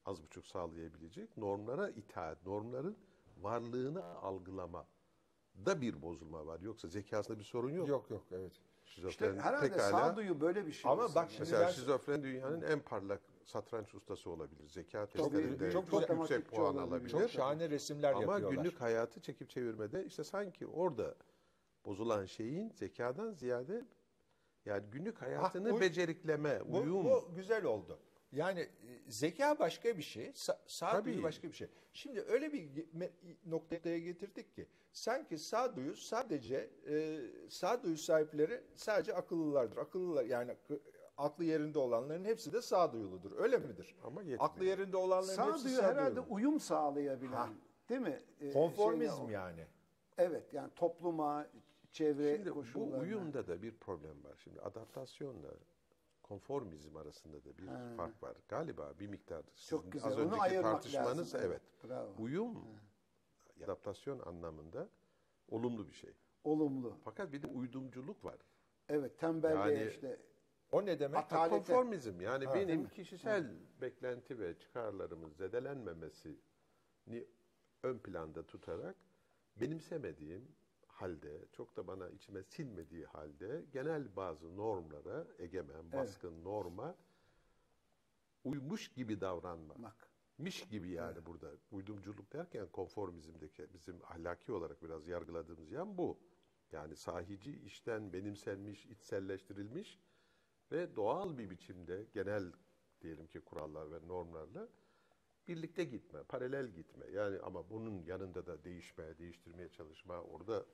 [0.04, 2.96] az buçuk sağlayabilecek normlara itaat, normların
[3.36, 4.86] varlığını algılama
[5.66, 6.60] da bir bozulma var.
[6.60, 7.88] Yoksa zekasında bir sorun yok.
[7.88, 8.52] Yok yok evet.
[8.52, 10.90] İşte Şizofren herhalde pekala- sağduyu böyle bir şey.
[10.90, 14.68] Ama bak şimdi Mesela ben- şizofren dünyanın en parlak satranç ustası olabilir.
[14.68, 17.10] Zeka testlerinde çok çok, yüksek puan alabilir.
[17.10, 18.50] Çok şahane resimler Ama yapıyorlar.
[18.62, 21.14] günlük hayatı çekip çevirmede işte sanki orada
[21.84, 23.84] bozulan şeyin zekadan ziyade
[24.64, 27.04] yani günlük hayatını becerikleme, Bu, uyum.
[27.04, 27.98] bu güzel oldu.
[28.32, 28.70] Yani e,
[29.10, 31.68] zeka başka bir şey, sa- sağduyu başka bir şey.
[31.92, 32.68] Şimdi öyle bir
[33.46, 39.76] noktaya getirdik ki sanki sağduyu sadece e, sağduyu sahipleri sadece akıllılardır.
[39.76, 40.56] Akıllılar yani
[41.16, 43.32] aklı yerinde olanların hepsi de sağduyuludur.
[43.38, 43.96] Öyle midir?
[44.04, 44.44] Ama yetmiyor.
[44.50, 46.34] Aklı yerinde olanların hepsi Sağduyu herhalde sağduyulu.
[46.34, 47.32] uyum sağlayabilen.
[47.32, 47.48] Ha.
[47.88, 48.20] Değil mi?
[48.40, 49.66] Ee, Konformizm şeyle- yani.
[50.18, 51.46] Evet yani topluma,
[51.92, 53.02] çevre Şimdi bu koşullarına.
[53.02, 54.34] uyumda da bir problem var.
[54.44, 55.48] Şimdi adaptasyonla
[56.28, 58.36] konformizm arasında da bir fark var.
[58.48, 60.08] Galiba bir miktar sizin Çok güzel.
[60.12, 61.40] az Onu önceki tartışmanız lazım.
[61.50, 61.62] evet.
[61.84, 62.14] Bravo.
[62.22, 62.58] Uyum
[63.64, 64.88] adaptasyon anlamında
[65.48, 66.12] olumlu bir şey.
[66.44, 66.96] Olumlu.
[67.04, 68.36] Fakat bir de uydumculuk var.
[68.88, 70.20] Evet tembelliğe Yani- işte.
[70.72, 71.16] O ne demek?
[71.18, 71.56] Atalete.
[71.56, 77.26] Konformizm yani Ha, benim kişisel beklenti ve çıkarlarımın zedelenmemesini
[77.82, 78.96] ön planda tutarak
[79.60, 80.48] benimsemediğim
[80.96, 86.96] halde, çok da bana içime sinmediği halde genel bazı normlara, egemen, baskın norma
[88.44, 89.74] uymuş gibi davranma.
[89.82, 90.10] Bak.
[90.38, 91.50] Miş gibi yani burada.
[91.70, 96.18] Uydumculuk derken konformizmdeki bizim ahlaki olarak biraz yargıladığımız yan bu.
[96.72, 100.00] Yani sahici işten benimsenmiş, içselleştirilmiş
[100.72, 102.52] ve doğal bir biçimde genel
[103.00, 104.68] diyelim ki kurallar ve normlarla
[105.48, 107.06] birlikte gitme, paralel gitme.
[107.10, 110.66] Yani ama bunun yanında da değişmeye, değiştirmeye çalışma, orada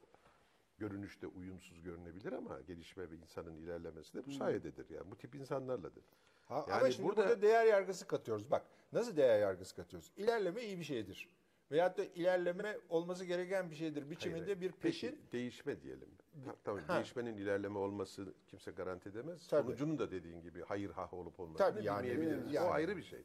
[0.86, 4.90] görünüşte uyumsuz görünebilir ama gelişme ve insanın ilerlemesi de bu sayededir.
[4.90, 6.04] Yani bu tip insanlarladır.
[6.48, 7.42] Ha, ama Yani şimdi burada...
[7.42, 8.50] değer yargısı katıyoruz.
[8.50, 10.12] Bak nasıl değer yargısı katıyoruz?
[10.16, 11.28] İlerleme iyi bir şeydir.
[11.70, 14.10] Veyahut da ilerleme olması gereken bir şeydir.
[14.10, 16.08] Biçiminde Hayır, bir peki, peşin değişme diyelim.
[16.44, 19.48] Ta- Tabii değişmenin ilerleme olması kimse garanti edemez.
[19.48, 19.62] Tabii.
[19.66, 22.52] Sonucunun da dediğin gibi hayır ha olup olmadığını Tabii yani, bilmeyebiliriz.
[22.52, 22.68] yani.
[22.68, 23.24] O ayrı bir şey.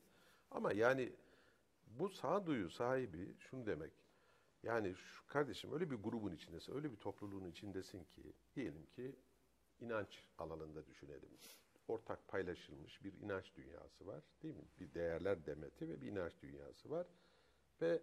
[0.52, 1.14] Ama yani
[2.00, 3.92] bu sağduyu sahibi şunu demek.
[4.64, 9.16] Yani şu kardeşim öyle bir grubun içindesin, öyle bir topluluğun içindesin ki diyelim ki
[9.80, 11.30] inanç alanında düşünelim.
[11.88, 14.66] Ortak paylaşılmış bir inanç dünyası var değil mi?
[14.80, 17.08] Bir değerler demeti ve bir inanç dünyası var.
[17.82, 18.02] Ve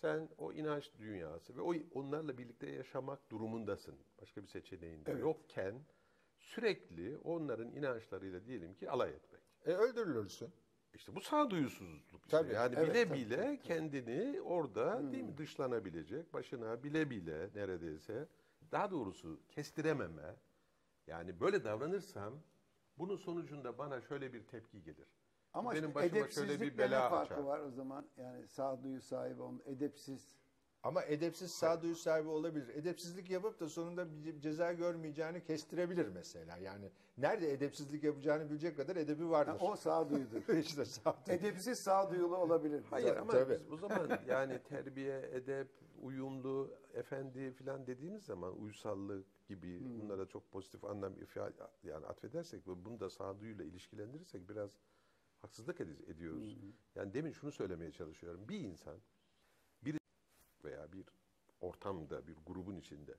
[0.00, 3.98] sen o inanç dünyası ve o onlarla birlikte yaşamak durumundasın.
[4.20, 5.84] Başka bir seçeneğin de yokken
[6.38, 9.42] sürekli onların inançlarıyla diyelim ki alay etmek.
[9.66, 10.52] E, öldürülürsün.
[10.94, 12.24] İşte bu sağduyusuzluk.
[12.24, 12.36] işte.
[12.36, 18.28] Tabii, yani evet, bile tabii, bile kendini orada değil mi dışlanabilecek, başına bile bile neredeyse
[18.72, 20.36] daha doğrusu kestirememe.
[21.06, 22.34] Yani böyle davranırsam
[22.98, 25.06] bunun sonucunda bana şöyle bir tepki gelir.
[25.52, 27.44] Ama Benim başıma şöyle bir bela farkı açar.
[27.44, 28.06] var o zaman?
[28.16, 30.36] Yani sağduyu sahibi onun edepsiz.
[30.84, 32.68] Ama edepsiz sağduyu sahibi olabilir.
[32.68, 36.56] Edepsizlik yapıp da sonunda bir ceza görmeyeceğini kestirebilir mesela.
[36.56, 39.52] Yani nerede edepsizlik yapacağını bilecek kadar edebi vardır.
[39.52, 40.48] Ha, o sağduyudur.
[40.58, 41.36] işte sağduyu.
[41.36, 42.84] edepsiz sağduyulu olabilir.
[42.90, 43.52] Hayır ama Tabii.
[43.52, 45.68] biz o zaman yani terbiye, edep,
[46.02, 52.84] uyumlu, efendi falan dediğimiz zaman uysallık gibi bunlara çok pozitif anlam ifade yani atfedersek ve
[52.84, 54.78] bunu da sağduyuyla ilişkilendirirsek biraz
[55.42, 56.58] haksızlık ed- ediyoruz.
[56.94, 58.48] Yani demin şunu söylemeye çalışıyorum.
[58.48, 58.96] Bir insan
[60.64, 61.04] veya bir
[61.60, 63.14] ortamda, bir grubun içinde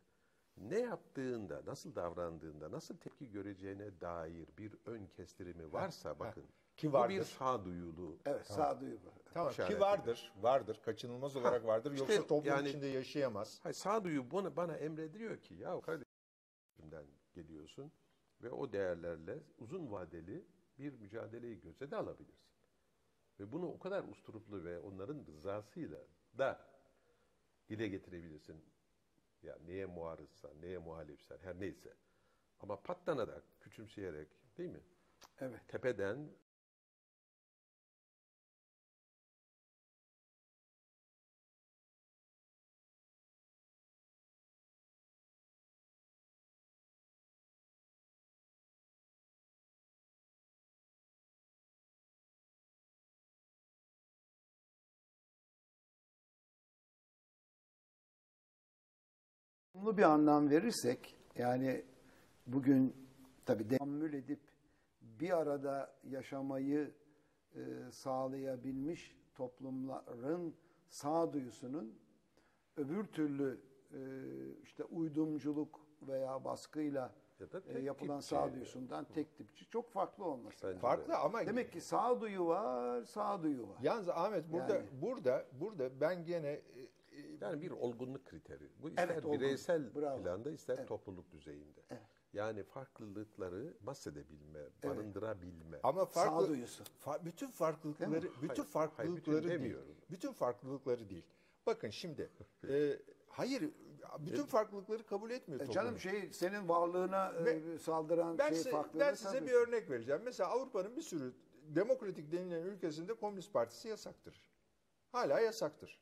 [0.58, 6.44] ne yaptığında, nasıl davrandığında, nasıl tepki göreceğine dair bir ön kestirimi varsa bakın.
[6.78, 7.16] Ki Bu vardır.
[7.16, 8.18] bir sağduyulu.
[8.26, 9.14] Evet sağduyu var.
[9.34, 11.92] Tamam ki vardır, vardır, kaçınılmaz olarak vardır.
[11.92, 13.60] işte Yoksa toplum yani- içinde yaşayamaz.
[13.64, 17.92] Hayır, sağduyu bana, bana emrediyor ki ya kardeşimden geliyorsun
[18.44, 20.46] ve o değerlerle uzun vadeli
[20.78, 22.56] bir mücadeleyi göze de alabilirsin.
[23.40, 26.00] Ve bunu o kadar usturuplu ve onların rızasıyla
[26.38, 26.66] da
[27.70, 28.66] dile getirebilirsin.
[29.44, 31.94] Ya neye muarızsan, neye muhalifsen her neyse.
[32.60, 34.84] Ama patlanarak, küçümseyerek değil mi?
[35.40, 35.62] Evet.
[35.68, 36.30] Tepeden
[59.86, 61.86] Olumlu bir anlam verirsek yani
[62.48, 62.96] bugün
[63.46, 64.40] tabii dehammül edip
[65.02, 66.92] bir arada yaşamayı
[67.56, 70.56] e, sağlayabilmiş toplumların
[70.90, 72.00] sağduyusunun
[72.78, 73.62] öbür türlü
[73.94, 74.00] e,
[74.64, 78.36] işte uydumculuk veya baskıyla Ya da e, yapılan tipçi.
[78.36, 80.66] sağduyusundan tek tipçi çok farklı olması.
[80.66, 80.80] Lazım.
[80.80, 83.78] Farklı ama Demek ki sağduyu var, sağduyu var.
[83.82, 84.88] Yalnız Ahmet burada Yani.
[85.02, 86.62] burada burada ben gene e,
[87.42, 88.70] Yani bir olgunluk kriteri.
[88.82, 90.22] Bu ister Evet, bireysel Bravo.
[90.24, 91.82] planda ister topluluk düzeyinde.
[92.34, 95.80] Yani farklılıkları mahsedebilme, barındırabilme.
[95.84, 96.84] ama farklı Sağduyusu.
[97.06, 99.60] fa- bütün farklılıkları bütün Hayır, farklılıkları hayır, bütün değil.
[99.60, 99.96] demiyorum.
[100.12, 101.26] Bütün farklılıkları değil.
[101.66, 102.30] Bakın şimdi
[102.70, 103.70] e, hayır
[104.20, 105.74] bütün farklılıkları kabul etmiyor E toplum.
[105.84, 109.00] canım şey senin varlığına e, saldıran ben şey size, farklı.
[109.00, 110.22] ben size bir örnek vereceğim.
[110.26, 114.50] Mesela Avrupa'nın bir sürü demokratik denilen ülkesinde Komünist Partisi yasaktır.
[115.12, 116.00] Hala yasaktır.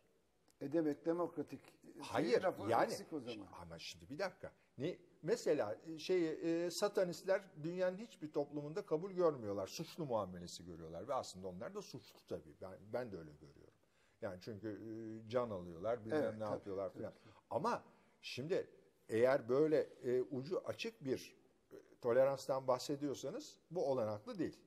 [0.63, 1.61] E demek demokratik
[1.93, 3.47] şey Hayır lafı yani eksik o zaman.
[3.61, 4.51] ama şimdi bir dakika.
[4.77, 6.29] Ne mesela şey
[6.65, 9.67] e, satanistler dünyanın hiçbir toplumunda kabul görmüyorlar.
[9.67, 12.53] Suçlu muamelesi görüyorlar ve aslında onlar da suçlu tabii.
[12.61, 13.73] Ben ben de öyle görüyorum.
[14.21, 17.13] Yani çünkü e, can alıyorlar, bilmem Evet, ne tabii, yapıyorlar falan.
[17.49, 17.83] Ama
[18.21, 18.67] şimdi
[19.09, 21.35] eğer böyle e, ucu açık bir
[21.71, 24.59] e, toleranstan bahsediyorsanız bu olanaklı değil.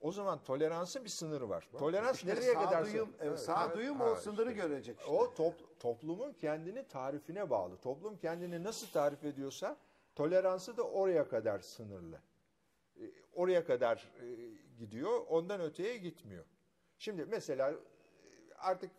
[0.00, 1.68] O zaman toleransın bir sınırı var.
[1.78, 2.84] Tolerans nereye kadar?
[2.84, 4.62] Sağduyum, evet, sağduyum o Ha, sınırı işte.
[4.68, 5.10] görecek işte.
[5.10, 7.76] O top- toplumun kendini tarifine bağlı.
[7.76, 9.76] Toplum kendini nasıl tarif ediyorsa
[10.14, 12.20] toleransı da oraya kadar sınırlı.
[13.00, 13.02] E,
[13.34, 14.26] Oraya kadar e,
[14.78, 16.44] gidiyor, ondan öteye gitmiyor.
[16.98, 17.74] Şimdi mesela e,
[18.58, 18.90] artık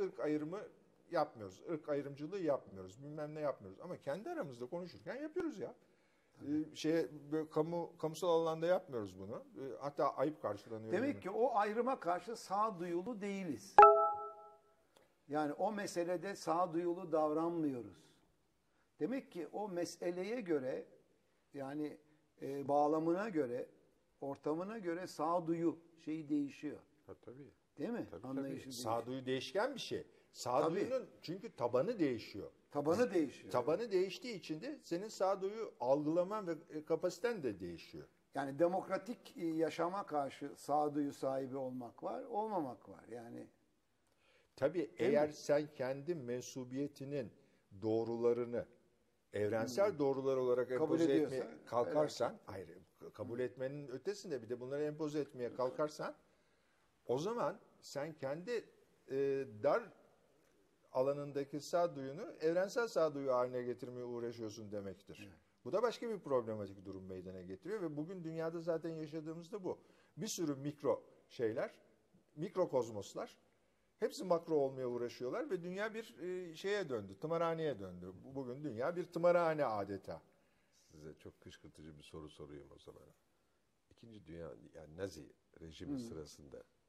[0.00, 0.60] ırk ayrımı
[1.10, 1.62] yapmıyoruz.
[1.70, 3.02] ırk ayrımcılığı yapmıyoruz.
[3.02, 3.80] Bilmem ne yapmıyoruz.
[3.80, 5.74] Ama kendi aramızda konuşurken yapıyoruz ya.
[6.40, 9.36] E, Şeye, böyle kamu kamusal alanda yapmıyoruz bunu.
[9.36, 10.92] E, Hatta ayıp karşılanıyor.
[10.92, 13.76] Demek ki o ayrıma karşı sağduyulu değiliz.
[15.28, 17.96] Yani o meselede sağduyulu davranmıyoruz.
[19.00, 20.86] Demek ki o meseleye göre
[21.54, 21.98] yani
[22.42, 23.66] e, bağlamına göre,
[24.20, 26.78] ortamına göre sağduyu şeyi değişiyor.
[27.06, 27.50] Ha, tabii.
[27.78, 28.06] Değil mi?
[28.10, 28.64] Tabii, Anlayışı tabii.
[28.64, 28.84] değişiyor.
[28.84, 30.06] Sağduyu değişken bir şey.
[30.32, 32.50] Sağduyunun çünkü tabanı değişiyor.
[32.70, 33.52] Tabanı değişiyor.
[33.52, 38.08] Tabanı değiştiği için de senin sağduyu algılaman ve e, kapasiten de değişiyor.
[38.34, 43.04] Yani demokratik e, yaşama karşı sağduyu sahibi olmak var, olmamak var.
[43.08, 43.46] Yani
[44.56, 47.32] Tabii eğer sen kendi mensubiyetinin
[47.82, 48.66] doğrularını
[49.32, 51.10] evrensel doğrular olarak empoze Hmm.
[51.10, 52.68] ediyorsa, etmeye kalkarsan, hayır
[53.14, 56.14] kabul etmenin ötesinde bir de bunları empoze etmeye kalkarsan
[57.06, 58.64] o zaman sen kendi
[59.10, 59.16] e,
[59.62, 59.82] dar
[60.92, 65.18] alanındaki sağduyunu evrensel sağduyu haline getirmeye uğraşıyorsun demektir.
[65.64, 69.78] Bu da başka bir problematik durum meydana getiriyor ve bugün dünyada zaten yaşadığımızda bu.
[70.16, 71.74] Bir sürü mikro şeyler,
[72.36, 73.38] mikrokozmoslar
[73.98, 78.12] hepsi makro olmaya uğraşıyorlar ve dünya bir e, şeye döndü, tımarhaneye döndü.
[78.24, 80.22] Bu- Bugün dünya bir tımarhane adeta.
[80.90, 83.02] Size çok kışkırtıcı bir soru sorayım o zaman.
[83.90, 86.79] İkinci Dünya yani Nazi rejimi sırasında bu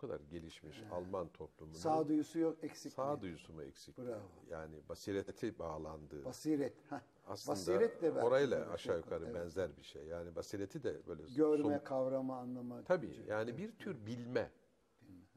[0.00, 2.92] kadar gelişmiş Alman toplumunun Sağduyusu yok eksik.
[2.92, 3.98] sağduyusu mu eksik?
[3.98, 4.20] Bravo.
[4.50, 6.24] Yani basireti bağlandığı.
[6.24, 6.74] Basiret.
[6.90, 7.00] Heh.
[7.26, 9.34] aslında basiret de belki orayla aşağı yukarı evet.
[9.34, 10.06] benzer bir şey.
[10.06, 12.82] Yani basireti de böyle Görme, somut- kavrama, anlama.
[12.84, 14.50] Tabii yani bir tür bilme.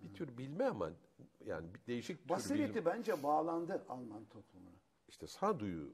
[0.04, 0.91] Bir tür bilme ama
[1.45, 2.86] yani bir değişik tür Basireti bilme.
[2.86, 4.73] bence bağlandı Alman toplumuna.
[5.08, 5.93] İşte mu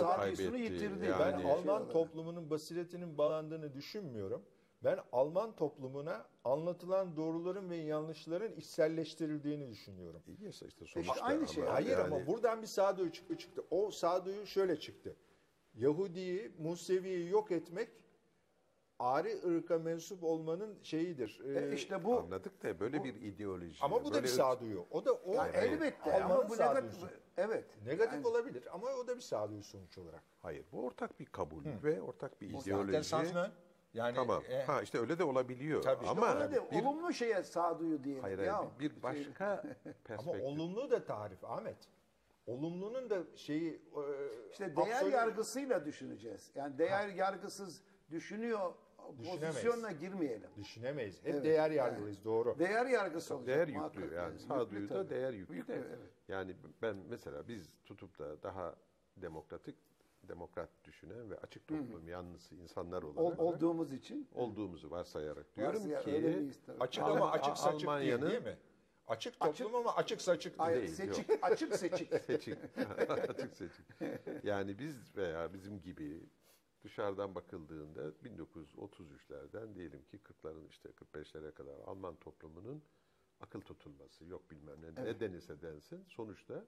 [0.00, 0.74] sağduyusunu kaybetti?
[0.74, 1.02] yitirdi.
[1.02, 4.42] Ben Yani, şey Alman toplumunun basiretinin bağlandığını düşünmüyorum.
[4.84, 10.22] Ben Alman toplumuna anlatılan doğruların ve yanlışların içselleştirildiğini düşünüyorum.
[10.26, 11.64] İyi işte sonuçta İşte aynı şey.
[11.64, 13.64] Hayır yani- ama buradan bir sağduyu çıktı çıktı.
[13.70, 15.16] O sağduyu şöyle çıktı.
[15.74, 17.88] Yahudi'yi, Musevi'yi yok etmek
[18.98, 21.40] Ari ırka mensup olmanın şeyidir.
[21.44, 23.84] E Ee, işte bu Anladık da böyle bir ideoloji.
[23.84, 24.86] ama bu da böyle bir sağduyu.
[24.90, 27.02] O da o Ya elbette Alman'ın ama bu negatif.
[27.36, 27.64] Evet.
[27.86, 30.22] Negatif Yani olabilir ama o da bir sağduyu sonuç olarak.
[30.42, 33.08] Hayır bu ortak bir kabul ve ortak bir Zaten ideoloji.
[33.08, 33.50] sansmen.
[33.94, 34.42] Yani Tamam.
[34.48, 35.82] e, ha işte öyle de olabiliyor.
[35.82, 36.06] Tabii.
[36.06, 38.22] ama ona da bir, olumlu şeye sağduyu diyelim.
[38.22, 38.58] hayır, ya.
[38.58, 39.62] hayır, bir başka ama
[40.04, 40.42] perspektif.
[40.44, 41.76] olumlu da tarif Ahmet.
[42.46, 44.00] Olumlunun da şeyi e,
[44.50, 46.50] İşte değer absolut- yargısıyla düşüneceğiz.
[46.54, 48.72] Yani değer yargısız düşünüyor
[49.24, 50.50] pozisyonuna girmeyelim.
[50.56, 51.24] düşünemeyiz.
[51.24, 52.58] Hep Evet, değer yargılıyız doğru.
[52.58, 53.56] Değer yargısı olacak.
[53.56, 55.10] Değer muhakkak yüklü yani Yüklü sağduyu da tabii.
[55.10, 55.78] değer yüklü, Yüklü, de.
[55.88, 55.98] evet.
[56.28, 58.74] Yani ben mesela biz tutup da daha
[59.16, 59.76] demokratik,
[60.28, 64.28] demokrat düşünen ve açık toplum yanlısı insanlar Ol- olarak olduğumuz için.
[64.34, 66.78] olduğumuzu varsayarak diyorum Varsaya- ki öyle miyiz tabii.
[66.80, 68.58] Açık ama açık saçık değil, Almanya'nın- değil mi?
[69.06, 70.94] Açık toplum ama açık saçık Hayır, değil.
[70.94, 72.14] seçik, açık seçik.
[72.24, 72.58] seçik,
[73.28, 73.86] açık seçik.
[74.42, 76.22] Yani biz veya bizim gibi
[76.84, 82.82] dışarıdan bakıldığında 1933'lerden diyelim ki 40'ların işte 45'lere kadar Alman toplumunun
[83.40, 86.64] akıl tutulması yok bilmem ne, ne denirse densin sonuçta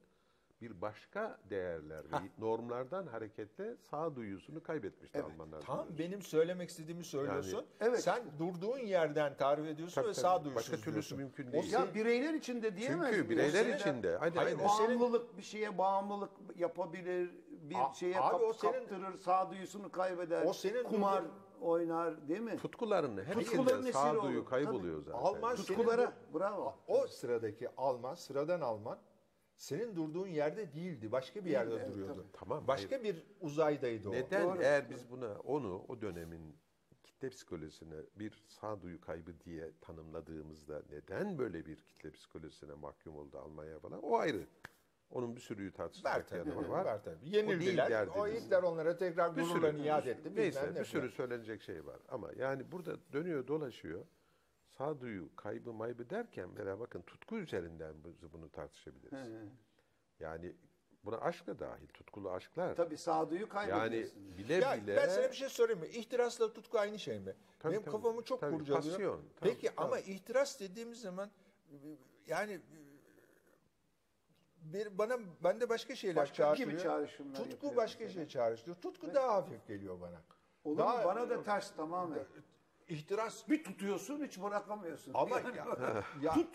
[0.61, 5.61] bir başka değerler ve normlardan hareketle sağduyusunu kaybetmişti Almanlar.
[5.61, 7.67] Tam benim söylemek istediğimi söylüyorsun.
[7.81, 8.01] Evet.
[8.05, 10.23] Sen durduğun yerden tarif ediyorsun Tabii, ve tabii.
[10.23, 11.19] sağduyusuz Başka türlüsü diyorsun.
[11.19, 11.65] mümkün O değil.
[11.73, 14.17] sen- Ya bireyler içinde diyemez Çünkü bireyler O içinde.
[14.17, 18.53] Hadi, Hayır, o senin- Bağımlılık bir şeye bağımlılık yapabilir, bir A- şeye abi kap- o
[18.53, 22.57] senin- kaptırır, sağduyusunu kaybeder, O senin kumar durduğun- oynar değil mi?
[22.57, 24.49] tutkuların Tutkuların hepsinden esiri sağduyu olur.
[24.51, 25.19] kayboluyor zaten.
[25.19, 26.75] Alman Tutkulara, senin bravo.
[26.89, 28.99] o sıradaki Alman, sıradan Alman
[29.57, 31.13] senin durduğun yerde değildi.
[31.13, 32.27] Başka bir yerde evet, duruyordu.
[32.33, 34.13] Tamam, Başka bir uzaydaydı o.
[34.13, 34.63] Neden Doğru.
[34.63, 36.57] eğer biz buna onu o dönemin
[37.05, 43.79] kitle psikolojisine bir sağduyu kaybı diye tanımladığımızda neden böyle bir kitle psikolojisine mahkum oldu Almanya
[43.79, 44.47] falan o ayrı.
[45.11, 46.49] Onun bir sürü tabii.
[46.49, 46.85] yanı Var.
[46.85, 47.05] var.
[47.05, 47.17] tabii.
[47.23, 47.91] O Yenildiler.
[47.91, 48.19] derdimiz.
[48.19, 50.33] O Hitler onlara tekrar Bir sürü, gururlarını iade etti.
[50.35, 52.01] neyse ne bir sürü söylenecek şey var.
[52.09, 54.05] Ama yani burada dönüyor dolaşıyor.
[54.79, 59.29] Sağduyu kaybı maybı derken mesela bakın tutku üzerinden biz bunu tartışabiliriz.
[60.21, 60.53] Yani
[61.05, 61.87] buna aşk da dahil.
[61.89, 62.75] Tutkulu aşklar.
[62.77, 64.39] Tabii sağduyu Yani kaybediyorsun.
[64.39, 65.87] bile Ya bile ben sana bir şey sorayım mı?
[65.87, 67.35] İhtirasla tutku aynı şey mi?
[67.59, 67.93] Tabii, Benim tabii.
[67.93, 68.83] kafamı çok Tabii, kurcalıyor.
[68.95, 69.77] pasyon, tabii, Peki tabii.
[69.87, 71.31] ama ihtiras dediğimiz zaman
[72.27, 72.61] yani
[74.61, 76.79] bir bana bende başka şeyler Başka çağrıştırıyor.
[76.79, 78.21] gibi çağrışımlar Tutku başka mesela.
[78.25, 78.77] şey çağrıştırıyor.
[78.81, 80.23] Tutku daha hafif geliyor bana.
[80.65, 81.05] Olur Daha- mu?
[81.05, 82.25] Bana da ters tamamen.
[82.89, 85.13] İhtiras Bir tutuyorsun hiç bırakamıyorsun.
[85.15, 85.67] ama Yani ya,
[86.23, 86.49] ya-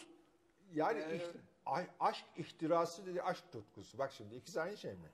[0.73, 3.97] yani iht- a- aşk ihtirası dedi aşk tutkusu.
[3.97, 5.09] Bak şimdi ikisi aynı şey mi?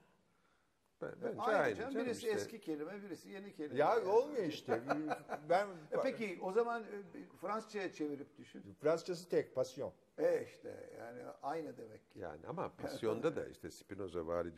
[1.01, 2.29] ben, bence Aynı aynı canım, birisi işte.
[2.31, 3.79] eski kelime, birisi yeni kelime.
[3.79, 4.05] Ya Yani.
[4.09, 4.81] olmuyor işte.
[5.49, 8.75] Ben E peki o zaman e, Fransızcaya çevirip düşün.
[8.81, 9.93] Fransızcası tek pasyon.
[10.17, 12.19] E işte yani aynı demek ki.
[12.19, 14.49] Yani ama pasyonda da işte Spinoza vari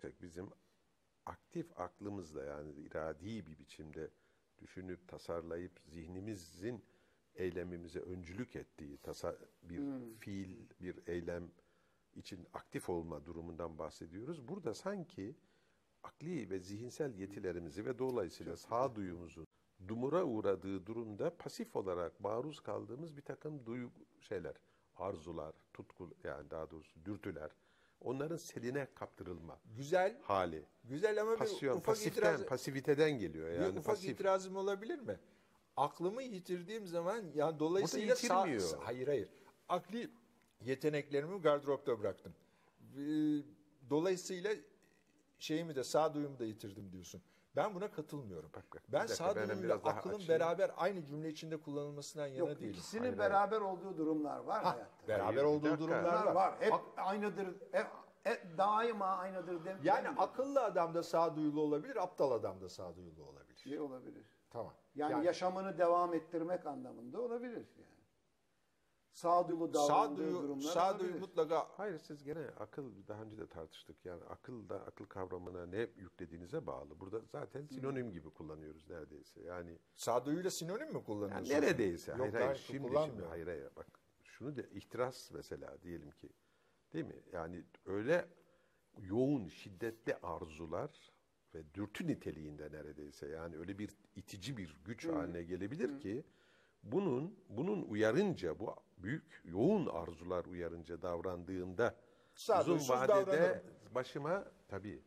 [0.00, 0.50] düşünecek bizim
[1.26, 4.10] aktif aklımızla yani iradi bir biçimde
[4.60, 6.84] düşünüp tasarlayıp zihnimizin
[7.34, 9.82] eylemimize öncülük ettiği tasa, bir
[10.18, 11.50] fiil, bir eylem
[12.14, 14.48] için aktif olma durumundan bahsediyoruz.
[14.48, 15.36] Burada sanki
[16.02, 19.46] akli ve zihinsel yetilerimizi ve dolayısıyla sağduyumuzun
[19.88, 23.90] dumura uğradığı durumda pasif olarak maruz kaldığımız bir takım duyu
[24.20, 24.54] şeyler,
[24.96, 27.50] arzular, tutku yani daha doğrusu dürtüler,
[28.00, 30.16] onların seline kaptırılma Güzel.
[30.22, 30.64] hali.
[30.84, 33.68] Güzel ama bir Pasyon, ufak pasiften, itiraz, pasiviteden geliyor bir yani.
[33.78, 34.10] ufak pasif.
[34.10, 35.18] itirazım olabilir mi?
[35.76, 38.48] Aklımı yitirdiğim zaman ya dolayısıyla sağ-
[38.80, 39.28] hayır hayır.
[39.68, 40.10] Akli
[40.64, 42.34] yeteneklerimi gardıropta bıraktım.
[42.96, 42.98] Ee,
[43.90, 44.54] Dolayısıyla
[45.38, 47.22] şeyimi de sağduyumu da yitirdim diyorsun.
[47.58, 48.50] Ben buna katılmıyorum.
[48.56, 50.28] Bak, bak, ben sağduyuyla biraz daha aklın açayım.
[50.28, 52.70] beraber aynı cümle içinde kullanılmasından yana Yok değilim.
[52.70, 55.08] ikisinin Hayır, beraber olduğu durumlar var hayatta.
[55.08, 56.34] Beraber Hayır, olduğu durumlar var.
[56.34, 56.54] var.
[56.60, 57.46] Hep Ak- aynıdır.
[57.72, 57.86] Hep,
[58.22, 59.64] hep daima aynıdır.
[59.64, 60.20] Dem yani demiyorum.
[60.22, 63.56] akıllı adam da sağduyulu olabilir, aptal adam da sağduyulu olabilir.
[63.56, 64.24] şey olabilir.
[64.50, 64.72] Tamam.
[64.94, 67.97] Yani, yaşamını devam ettirmek anlamında olabilir yani.
[69.18, 71.20] Sağduyulu davrandığı sağduyu, durumlar sağduyu olabilir.
[71.20, 74.04] mutlaka Hayır siz gene akıl daha önce de tartıştık.
[74.04, 77.00] Yani akıl da akıl kavramına ne yüklediğinize bağlı.
[77.00, 79.42] Burada zaten sinonim gibi kullanıyoruz neredeyse.
[79.42, 81.54] Yani sağduyuyla sinonim mi Yani kullanıyorsun?
[81.54, 82.10] neredeyse.
[82.10, 82.56] Yok, hayır hayır.
[82.56, 83.68] Şimdi, şimdi hayır hayır.
[83.76, 83.86] Bak
[84.22, 86.28] şunu de ihtiras mesela diyelim ki.
[86.92, 87.22] Değil mi?
[87.32, 88.28] Yani öyle
[88.98, 91.12] yoğun, şiddetli arzular
[91.54, 96.24] ve dürtü niteliğinde neredeyse yani öyle bir itici bir güç haline gelebilir ki
[96.82, 101.94] bunun bunun uyarınca bu büyük yoğun arzular uyarınca davrandığında
[102.34, 103.60] uzun Sağduyusuz vadede davranırım.
[103.94, 105.02] başıma tabii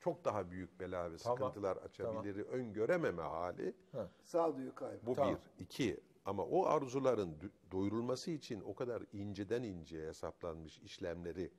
[0.00, 3.74] çok daha büyük bela ve Tamam, sıkıntılar açabilir öngörememe hali
[4.22, 5.06] Sağduyu kaybı.
[5.06, 5.34] bu Tamam.
[5.58, 5.64] bir.
[5.64, 7.36] iki ama o arzuların
[7.72, 11.52] doyurulması için o kadar inceden inceye hesaplanmış işlemleri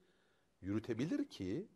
[0.62, 1.68] yürütebilir ki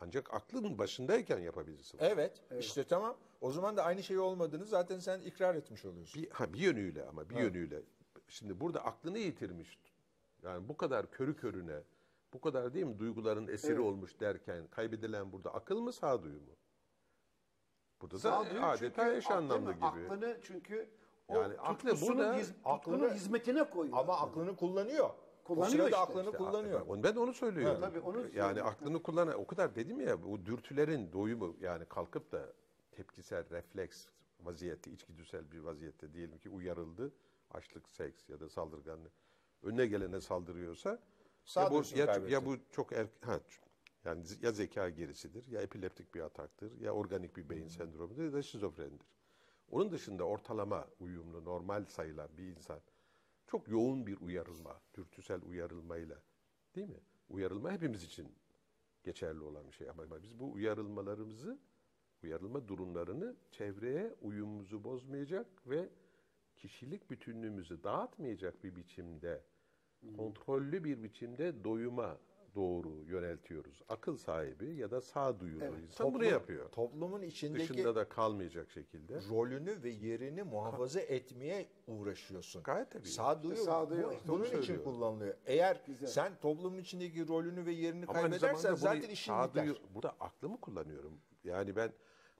[0.00, 1.98] ancak aklın başındayken yapabilirsin.
[2.00, 3.16] Evet, işte tamam.
[3.40, 6.22] O zaman da aynı şey olmadığını zaten sen ikrar etmiş oluyorsun.
[6.22, 7.82] Bir, ha, bir yönüyle ama bir yönüyle.
[8.28, 9.78] Şimdi burada aklını yitirmiş.
[10.42, 11.80] Yani bu kadar körü körüne,
[12.32, 13.84] bu kadar değil mi duyguların esiri Evet.
[13.84, 16.56] olmuş derken kaybedilen burada akıl mı sağduyu mu?
[18.00, 19.84] Burada da Sağduyu adeta çünkü eş anlamlı gibi.
[19.84, 20.88] Aklını çünkü
[21.28, 23.98] o Yani aklı burada- hiz, aklını- hizmetine koyuyor.
[23.98, 25.10] Ama aklını kullanıyor.
[25.44, 25.98] Kullanıyor o işte.
[25.98, 27.02] aklını İşte, kullanıyor.
[27.02, 27.82] Ben onu söylüyorum.
[27.82, 32.32] Ha, tabii, onu yani aklını kullanan o kadar dedim ya bu dürtülerin doyumu yani kalkıp
[32.32, 32.52] da
[32.92, 34.06] tepkisel refleks
[34.40, 37.12] vaziyette içgüdüsel bir vaziyette diyelim ki uyarıldı.
[37.50, 39.12] Açlık, seks ya da saldırganlık
[39.62, 41.02] önüne gelene saldırıyorsa
[41.56, 43.40] ya bu, ya, ya bu çok er, ha,
[44.04, 48.42] yani ya zeka gerisidir ya epileptik bir ataktır ya organik bir beyin sendromudur ya da
[48.42, 49.08] şizofrenidir.
[49.70, 52.80] Onun dışında ortalama uyumlu normal sayılan bir insan
[53.46, 56.22] çok yoğun bir uyarılma, dürtüsel uyarılmayla
[56.74, 57.00] değil mi?
[57.28, 58.34] Uyarılma hepimiz için
[59.04, 61.58] geçerli olan bir şey ama biz bu uyarılmalarımızı,
[62.22, 65.88] uyarılma durumlarını çevreye uyumumuzu bozmayacak ve
[66.62, 69.42] kişilik bütünlüğümüzü dağıtmayacak bir biçimde,
[70.16, 72.18] kontrollü bir biçimde doyuma
[72.54, 73.82] doğru yöneltiyoruz.
[73.88, 76.68] Akıl sahibi ya da sağduyulu insan bunu Toplum- yapıyor.
[76.68, 79.20] Toplumun içindeki Dışında da kalmayacak şekilde.
[79.30, 82.62] rolünü ve yerini muhafaza etmeye uğraşıyorsun.
[82.62, 83.08] Gayet tabii.
[83.08, 85.34] Sağduyu, Sağduyu bu- işte bunun onu için kullanılıyor.
[85.46, 86.08] Eğer Güzel.
[86.08, 89.82] sen toplumun içindeki rolünü ve yerini Ama kaybedersen bunu zaten işin sağduyu, biter.
[89.94, 91.20] burada aklımı kullanıyorum.
[91.44, 91.92] Yani ben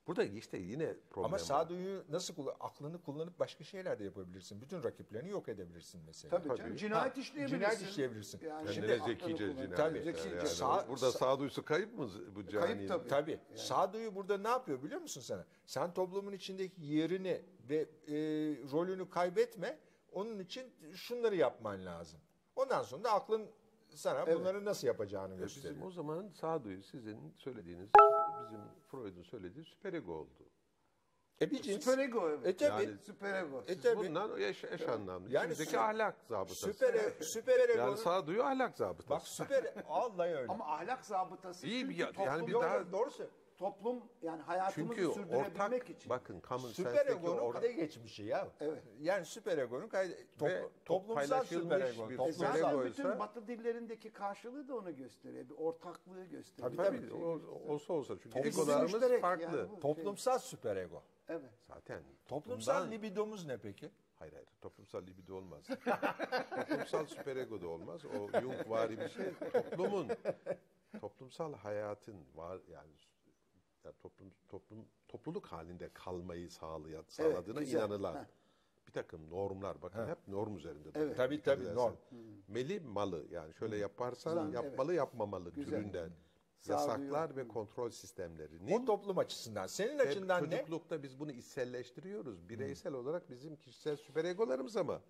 [0.09, 2.55] burada işte yine problem Ama sağduyu nasıl kullan?
[2.61, 4.61] Aklını kullanıp başka şeyler de yapabilirsin.
[4.61, 6.31] Bütün rakiplerini yok edebilirsin mesela.
[6.39, 6.59] Tabii, Tabii.
[6.59, 6.77] canım.
[6.77, 7.59] Cinayet Ha, işleyebilirsin.
[7.59, 8.41] cinayet işleyebilirsin.
[8.49, 9.77] Yani Kendine şimdi aklını zekice kullan- cinayet.
[9.77, 10.49] Tabii, zekice yani.
[10.49, 12.67] sağ- burada sağduyusu kayıp mı bu cani?
[12.67, 13.09] Kayıp tabii.
[13.09, 13.41] Tabii.
[13.55, 15.45] Sağduyu burada ne yapıyor biliyor musun sana?
[15.67, 18.15] Sen toplumun içindeki yerini ve e,
[18.73, 19.79] rolünü kaybetme.
[20.13, 22.21] Onun için şunları yapman lazım.
[22.57, 23.47] Ondan sonra da aklın
[23.95, 24.39] sana Evet.
[24.41, 25.75] bunları nasıl yapacağını E gösteriyor.
[25.75, 27.89] Bizim o zaman sağduyu sizin söylediğiniz,
[28.51, 30.51] bizim Freud'un söylediği süperego oldu.
[31.41, 31.85] E bir cins.
[31.85, 32.47] Süperego evet.
[32.47, 32.85] E tabii.
[32.85, 33.63] Yani- Süperego.
[33.67, 33.97] E Siz tabii.
[33.97, 35.31] bundan eş, eş anlamlı.
[35.31, 36.73] Yani İçimizdeki sü- ahlak zabıtası.
[36.73, 39.11] Süper, süper egonun- yani sağduyu ahlak zabıtası.
[39.11, 40.53] Bak süper vallahi öyle.
[40.53, 43.38] Ama ahlak zabıtası İyi bir- yani bir daha- doğru söylüyor.
[43.59, 46.11] Toplum yani hayatımızı Çünkü sürdürebilmek ortak, için.
[46.11, 48.49] bakın common Süper sense'deki egonun or- kayda geçmişi ya.
[48.61, 48.83] Evet.
[49.01, 52.09] Yani süper egonun kayda toplu- Ve toplumsal süper egon.
[52.09, 52.47] bir E Toplumsal.
[52.47, 55.49] süper zaten ego bütün Batı dillerindeki karşılığı da onu gösteriyor.
[55.49, 56.85] Bir ortaklığı gösteriyor.
[56.85, 57.41] Tabii, Tabii, o,
[57.73, 59.43] olsa olsa çünkü egolarımız farklı.
[59.59, 59.81] yani bu.
[59.81, 61.03] Toplumsal süper ego.
[61.29, 61.51] Evet.
[61.69, 63.91] Zaten Toplumsal bundan- libidomuz ne peki?
[64.19, 65.65] Hayır hayır toplumsal libido olmaz.
[66.51, 68.05] toplumsal süperego da olmaz.
[68.05, 69.27] O Jung vari bir şey.
[69.53, 70.09] Toplumun
[71.01, 72.91] toplumsal hayatın var yani
[73.89, 77.79] ya toplum toplum topluluk halinde kalmayı sağlayan sağladığına güzel.
[77.79, 78.27] inanılan
[78.87, 80.89] bir takım normlar bakın hep norm üzerinde.
[80.95, 81.17] Evet.
[81.17, 81.77] Tabii, tabii, edersen.
[81.77, 81.95] norm.
[82.49, 85.71] Meli malı yani şöyle yaparsan Zan, yapmalı yapmamalı Güzel.
[85.71, 86.11] türünden
[86.67, 89.67] yasaklar ve kontrol sistemlerinin O toplum açısından.
[89.67, 90.51] Senin açından ne?
[90.51, 92.49] çocuklukta biz bunu içselleştiriyoruz.
[92.49, 95.03] Bireysel olarak bizim kişisel süperegolarımız ama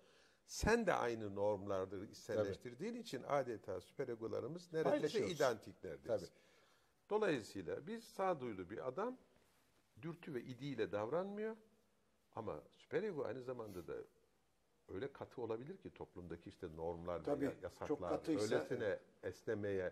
[0.45, 6.25] sen de aynı normlardır içselleştirdiğin için adeta süperegolarımız neredeyse identik neredeyse.
[6.25, 6.48] Tabii.
[7.09, 9.17] Dolayısıyla biz sağduyulu bir adam
[10.01, 11.55] dürtü ve idiyle davranmıyor
[12.35, 13.93] ama süperego aynı zamanda da
[14.87, 19.91] öyle katı olabilir ki toplumdaki işte normlar Tabii, ve çok yasaklar katıysa, öylesine esnemeye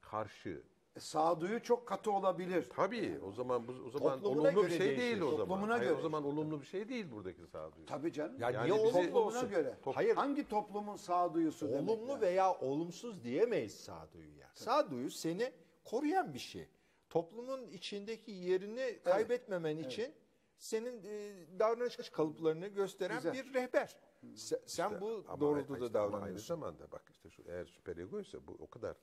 [0.00, 0.62] karşı
[0.96, 2.68] E, sağduyu çok katı olabilir.
[2.76, 4.98] Tabii o zaman bu o zaman Toplumuna olumlu bir şey değişir.
[5.00, 5.38] değil o zaman.
[5.46, 5.94] Toplumuna Hayır, göre.
[5.98, 7.86] o zaman olumlu bir şey değil buradaki sağduyu.
[7.86, 8.40] Tabii canım.
[8.40, 9.50] Ya Yani niye bizi- olumlu toplumuna olsun?
[9.50, 9.78] göre.
[9.94, 10.14] Hayır.
[10.16, 12.20] Hangi toplumun sağduyusu demek Olumlu yani?
[12.20, 14.50] veya olumsuz diyemeyiz sağduyu ya.
[14.54, 15.52] Sağduyu seni
[15.84, 16.68] koruyan bir şey.
[17.10, 20.14] toplumun içindeki yerini kaybetmemen için
[20.58, 23.32] senin e, davranış kalıplarını gösteren Güzel.
[23.32, 23.96] bir rehber.
[24.34, 26.46] Sen, sen bu doğrultuda işte ama Aynı davranıyorsun.
[26.46, 28.96] zamanda bak işte şu eğer süperego ise bu o kadar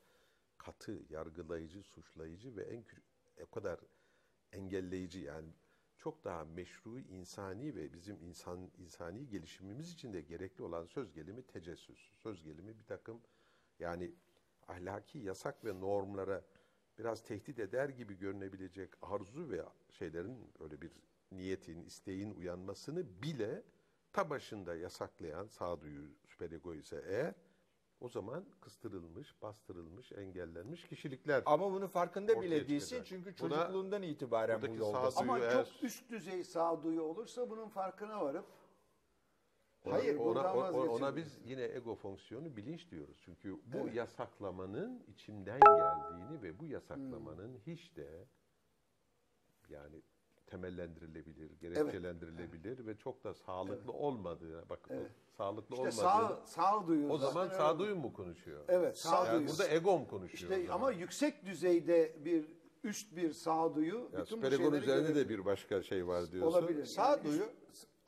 [0.57, 2.85] katı, yargılayıcı, suçlayıcı ve en
[3.43, 3.79] o kadar
[4.51, 5.47] engelleyici yani
[5.97, 11.43] çok daha meşru, insani ve bizim insan insani gelişimimiz için de gerekli olan söz gelimi
[11.43, 11.99] tecessüs.
[12.17, 13.21] Söz gelimi bir takım
[13.79, 14.11] yani
[14.67, 16.43] ahlaki yasak ve normlara
[16.99, 20.91] biraz tehdit eder gibi görünebilecek arzu ve şeylerin öyle bir
[21.31, 23.63] niyetin, isteğin uyanmasını bile
[24.13, 27.33] ta başında yasaklayan sağduyu süperego ise eğer
[27.99, 31.43] o zaman kıstırılmış, bastırılmış, engellenmiş kişilikler.
[31.45, 33.05] Ama bunu farkında bile değilsin çıkacak.
[33.07, 38.45] çünkü çocukluğundan itibaren bu sağduyu- Ama eğer- çok üst düzey sağduyu olursa bunun farkına varıp
[39.83, 43.17] Hayır, ona, ona, ona biz yine ego fonksiyonu bilinç diyoruz.
[43.25, 47.59] Çünkü bu yasaklamanın içimden geldiğini ve bu yasaklamanın Hmm.
[47.73, 48.25] hiç de
[49.69, 49.95] yani
[50.47, 54.93] temellendirilebilir, gerekçelendirilebilir ve çok da sağlıklı olmadığı, bak o
[55.37, 55.95] sağlıklı işte olmadığı.
[55.95, 57.55] sağ, sağduyu o zaman öyle.
[57.57, 58.63] sağduyu mu konuşuyor?
[58.67, 59.33] Evet, sağduyu.
[59.41, 60.51] Yani burada egom konuşuyor.
[60.57, 62.45] İşte ama yüksek düzeyde bir
[62.83, 66.51] üst bir sağduyu ya bütün bu şeyleri üzerinde de bir başka şey var diyorsun.
[66.57, 66.85] olabilir.
[66.85, 67.43] Sağduyu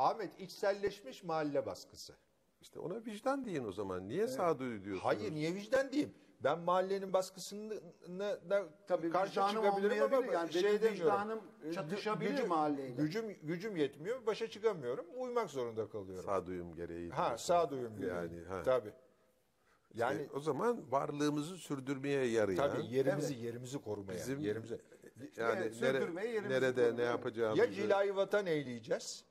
[0.01, 2.13] Ahmet içselleşmiş mahalle baskısı.
[2.61, 4.07] İşte ona vicdan deyin o zaman.
[4.09, 5.05] Niye sağduyu diyorsunuz?
[5.05, 6.13] Hayır niye vicdan diyeyim?
[6.43, 7.69] Ben mahallenin baskısına
[8.49, 10.25] da Tabii karşı çıkabilirim ama.
[10.33, 10.93] Yani şey benim demiyorum.
[10.99, 12.95] vicdanım Gü- çatışabilir gücüm- mahalleyle.
[13.03, 16.25] Gücüm, gücüm yetmiyor, başa çıkamıyorum, uymak zorunda kalıyorum.
[16.25, 17.09] Sağduyum gereği.
[17.09, 18.15] ha sağduyum diyor.
[18.15, 18.61] Yani ha.
[18.63, 18.93] Tabii.
[19.93, 24.79] Yani Yani o zaman varlığımızı sürdürmeye yarayan tabii yerimizi yerimizi korumaya, Bizim- yerimize.
[25.37, 27.07] yani Evet, nere- yerimizi nerede ne korumaya.
[27.09, 29.25] yapacağımızı Ya cilayı vatan eğleyeceğiz,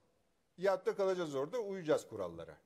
[0.61, 2.57] ya da kalacağız orada, uyacağız kurallara.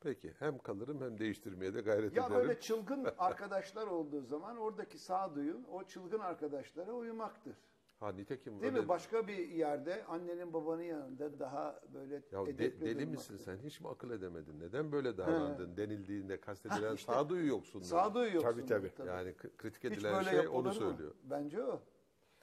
[0.00, 2.40] Peki hem kalırım hem değiştirmeye de gayret Ya ederim.
[2.40, 7.56] böyle çılgın arkadaşlar olduğu zaman oradaki sağduyun o çılgın arkadaşlara uyumaktır.
[8.00, 8.88] Ha nitekim Değil öyle- mi?
[8.88, 13.10] Başka bir yerde annenin babanın yanında daha böyle Ya de- edepli deli durmak.
[13.14, 13.58] misin sen?
[13.58, 14.60] Hiç mi akıl edemedin?
[14.60, 15.76] Neden böyle davrandın?
[15.76, 17.12] Denildiğinde kastedilen işte.
[17.12, 17.84] sağduyu yoksunluğu.
[17.84, 18.66] Sağduyu yoksun.
[18.66, 19.08] Tabii, tabii.
[19.08, 20.74] Yani k- kritik edilen şey onu mı?
[20.74, 21.14] söylüyor.
[21.24, 21.80] Bence o.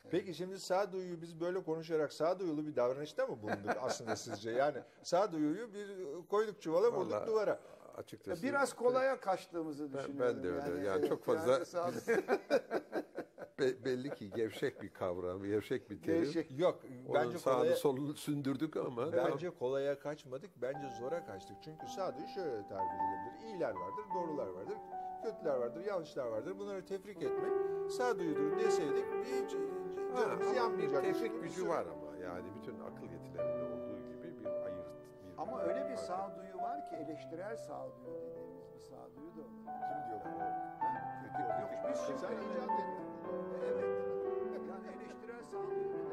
[0.09, 4.51] Peki şimdi sağduyuyu biz böyle konuşarak sağduyulu bir davranışta mı bulunduk aslında sizce?
[4.51, 5.87] Yani sağduyuyu bir
[6.29, 7.59] koyduk çuvala vurduk Vallahi duvara.
[7.97, 8.43] Açıkçası.
[8.43, 10.35] Biraz kolaya kaçtığımızı Ben- düşünüyorum.
[10.37, 10.87] ben de öyle.
[10.87, 11.59] Yani evet, çok fazla-
[13.59, 16.23] Be- belli ki gevşek bir kavram, gevşek bir terim.
[16.23, 16.59] Gevşek.
[16.59, 20.51] Yok Onun bence sağını kolaya, solunu sündürdük ama bence kolaya kaçmadık.
[20.61, 21.57] Bence zora kaçtık.
[21.63, 23.47] Çünkü sağduyu şöyle de tabir edilebilir.
[23.53, 24.77] İyiler vardır, doğrular vardır,
[25.23, 26.59] kötüler vardır, yanlışlar vardır.
[26.59, 27.51] Bunları tefrik etmek
[27.91, 29.55] sağduyudur deseydik hiç
[30.17, 31.03] Canımızı yanmayacak.
[31.03, 34.87] Bir tefrik gücü var ama yani bütün akıl yetilerinde olduğu gibi bir ayırt.
[35.23, 39.71] Bir ama öyle bir sağduyu var ki eleştirel sağduyu dediğimiz bir sağduyu da olabilir.
[39.89, 41.61] Kim diyor bunu?
[41.61, 43.05] Yok biz şimdi şey icat ettik.
[43.69, 43.85] Evet.
[44.69, 46.10] Yani eleştirel sağduyu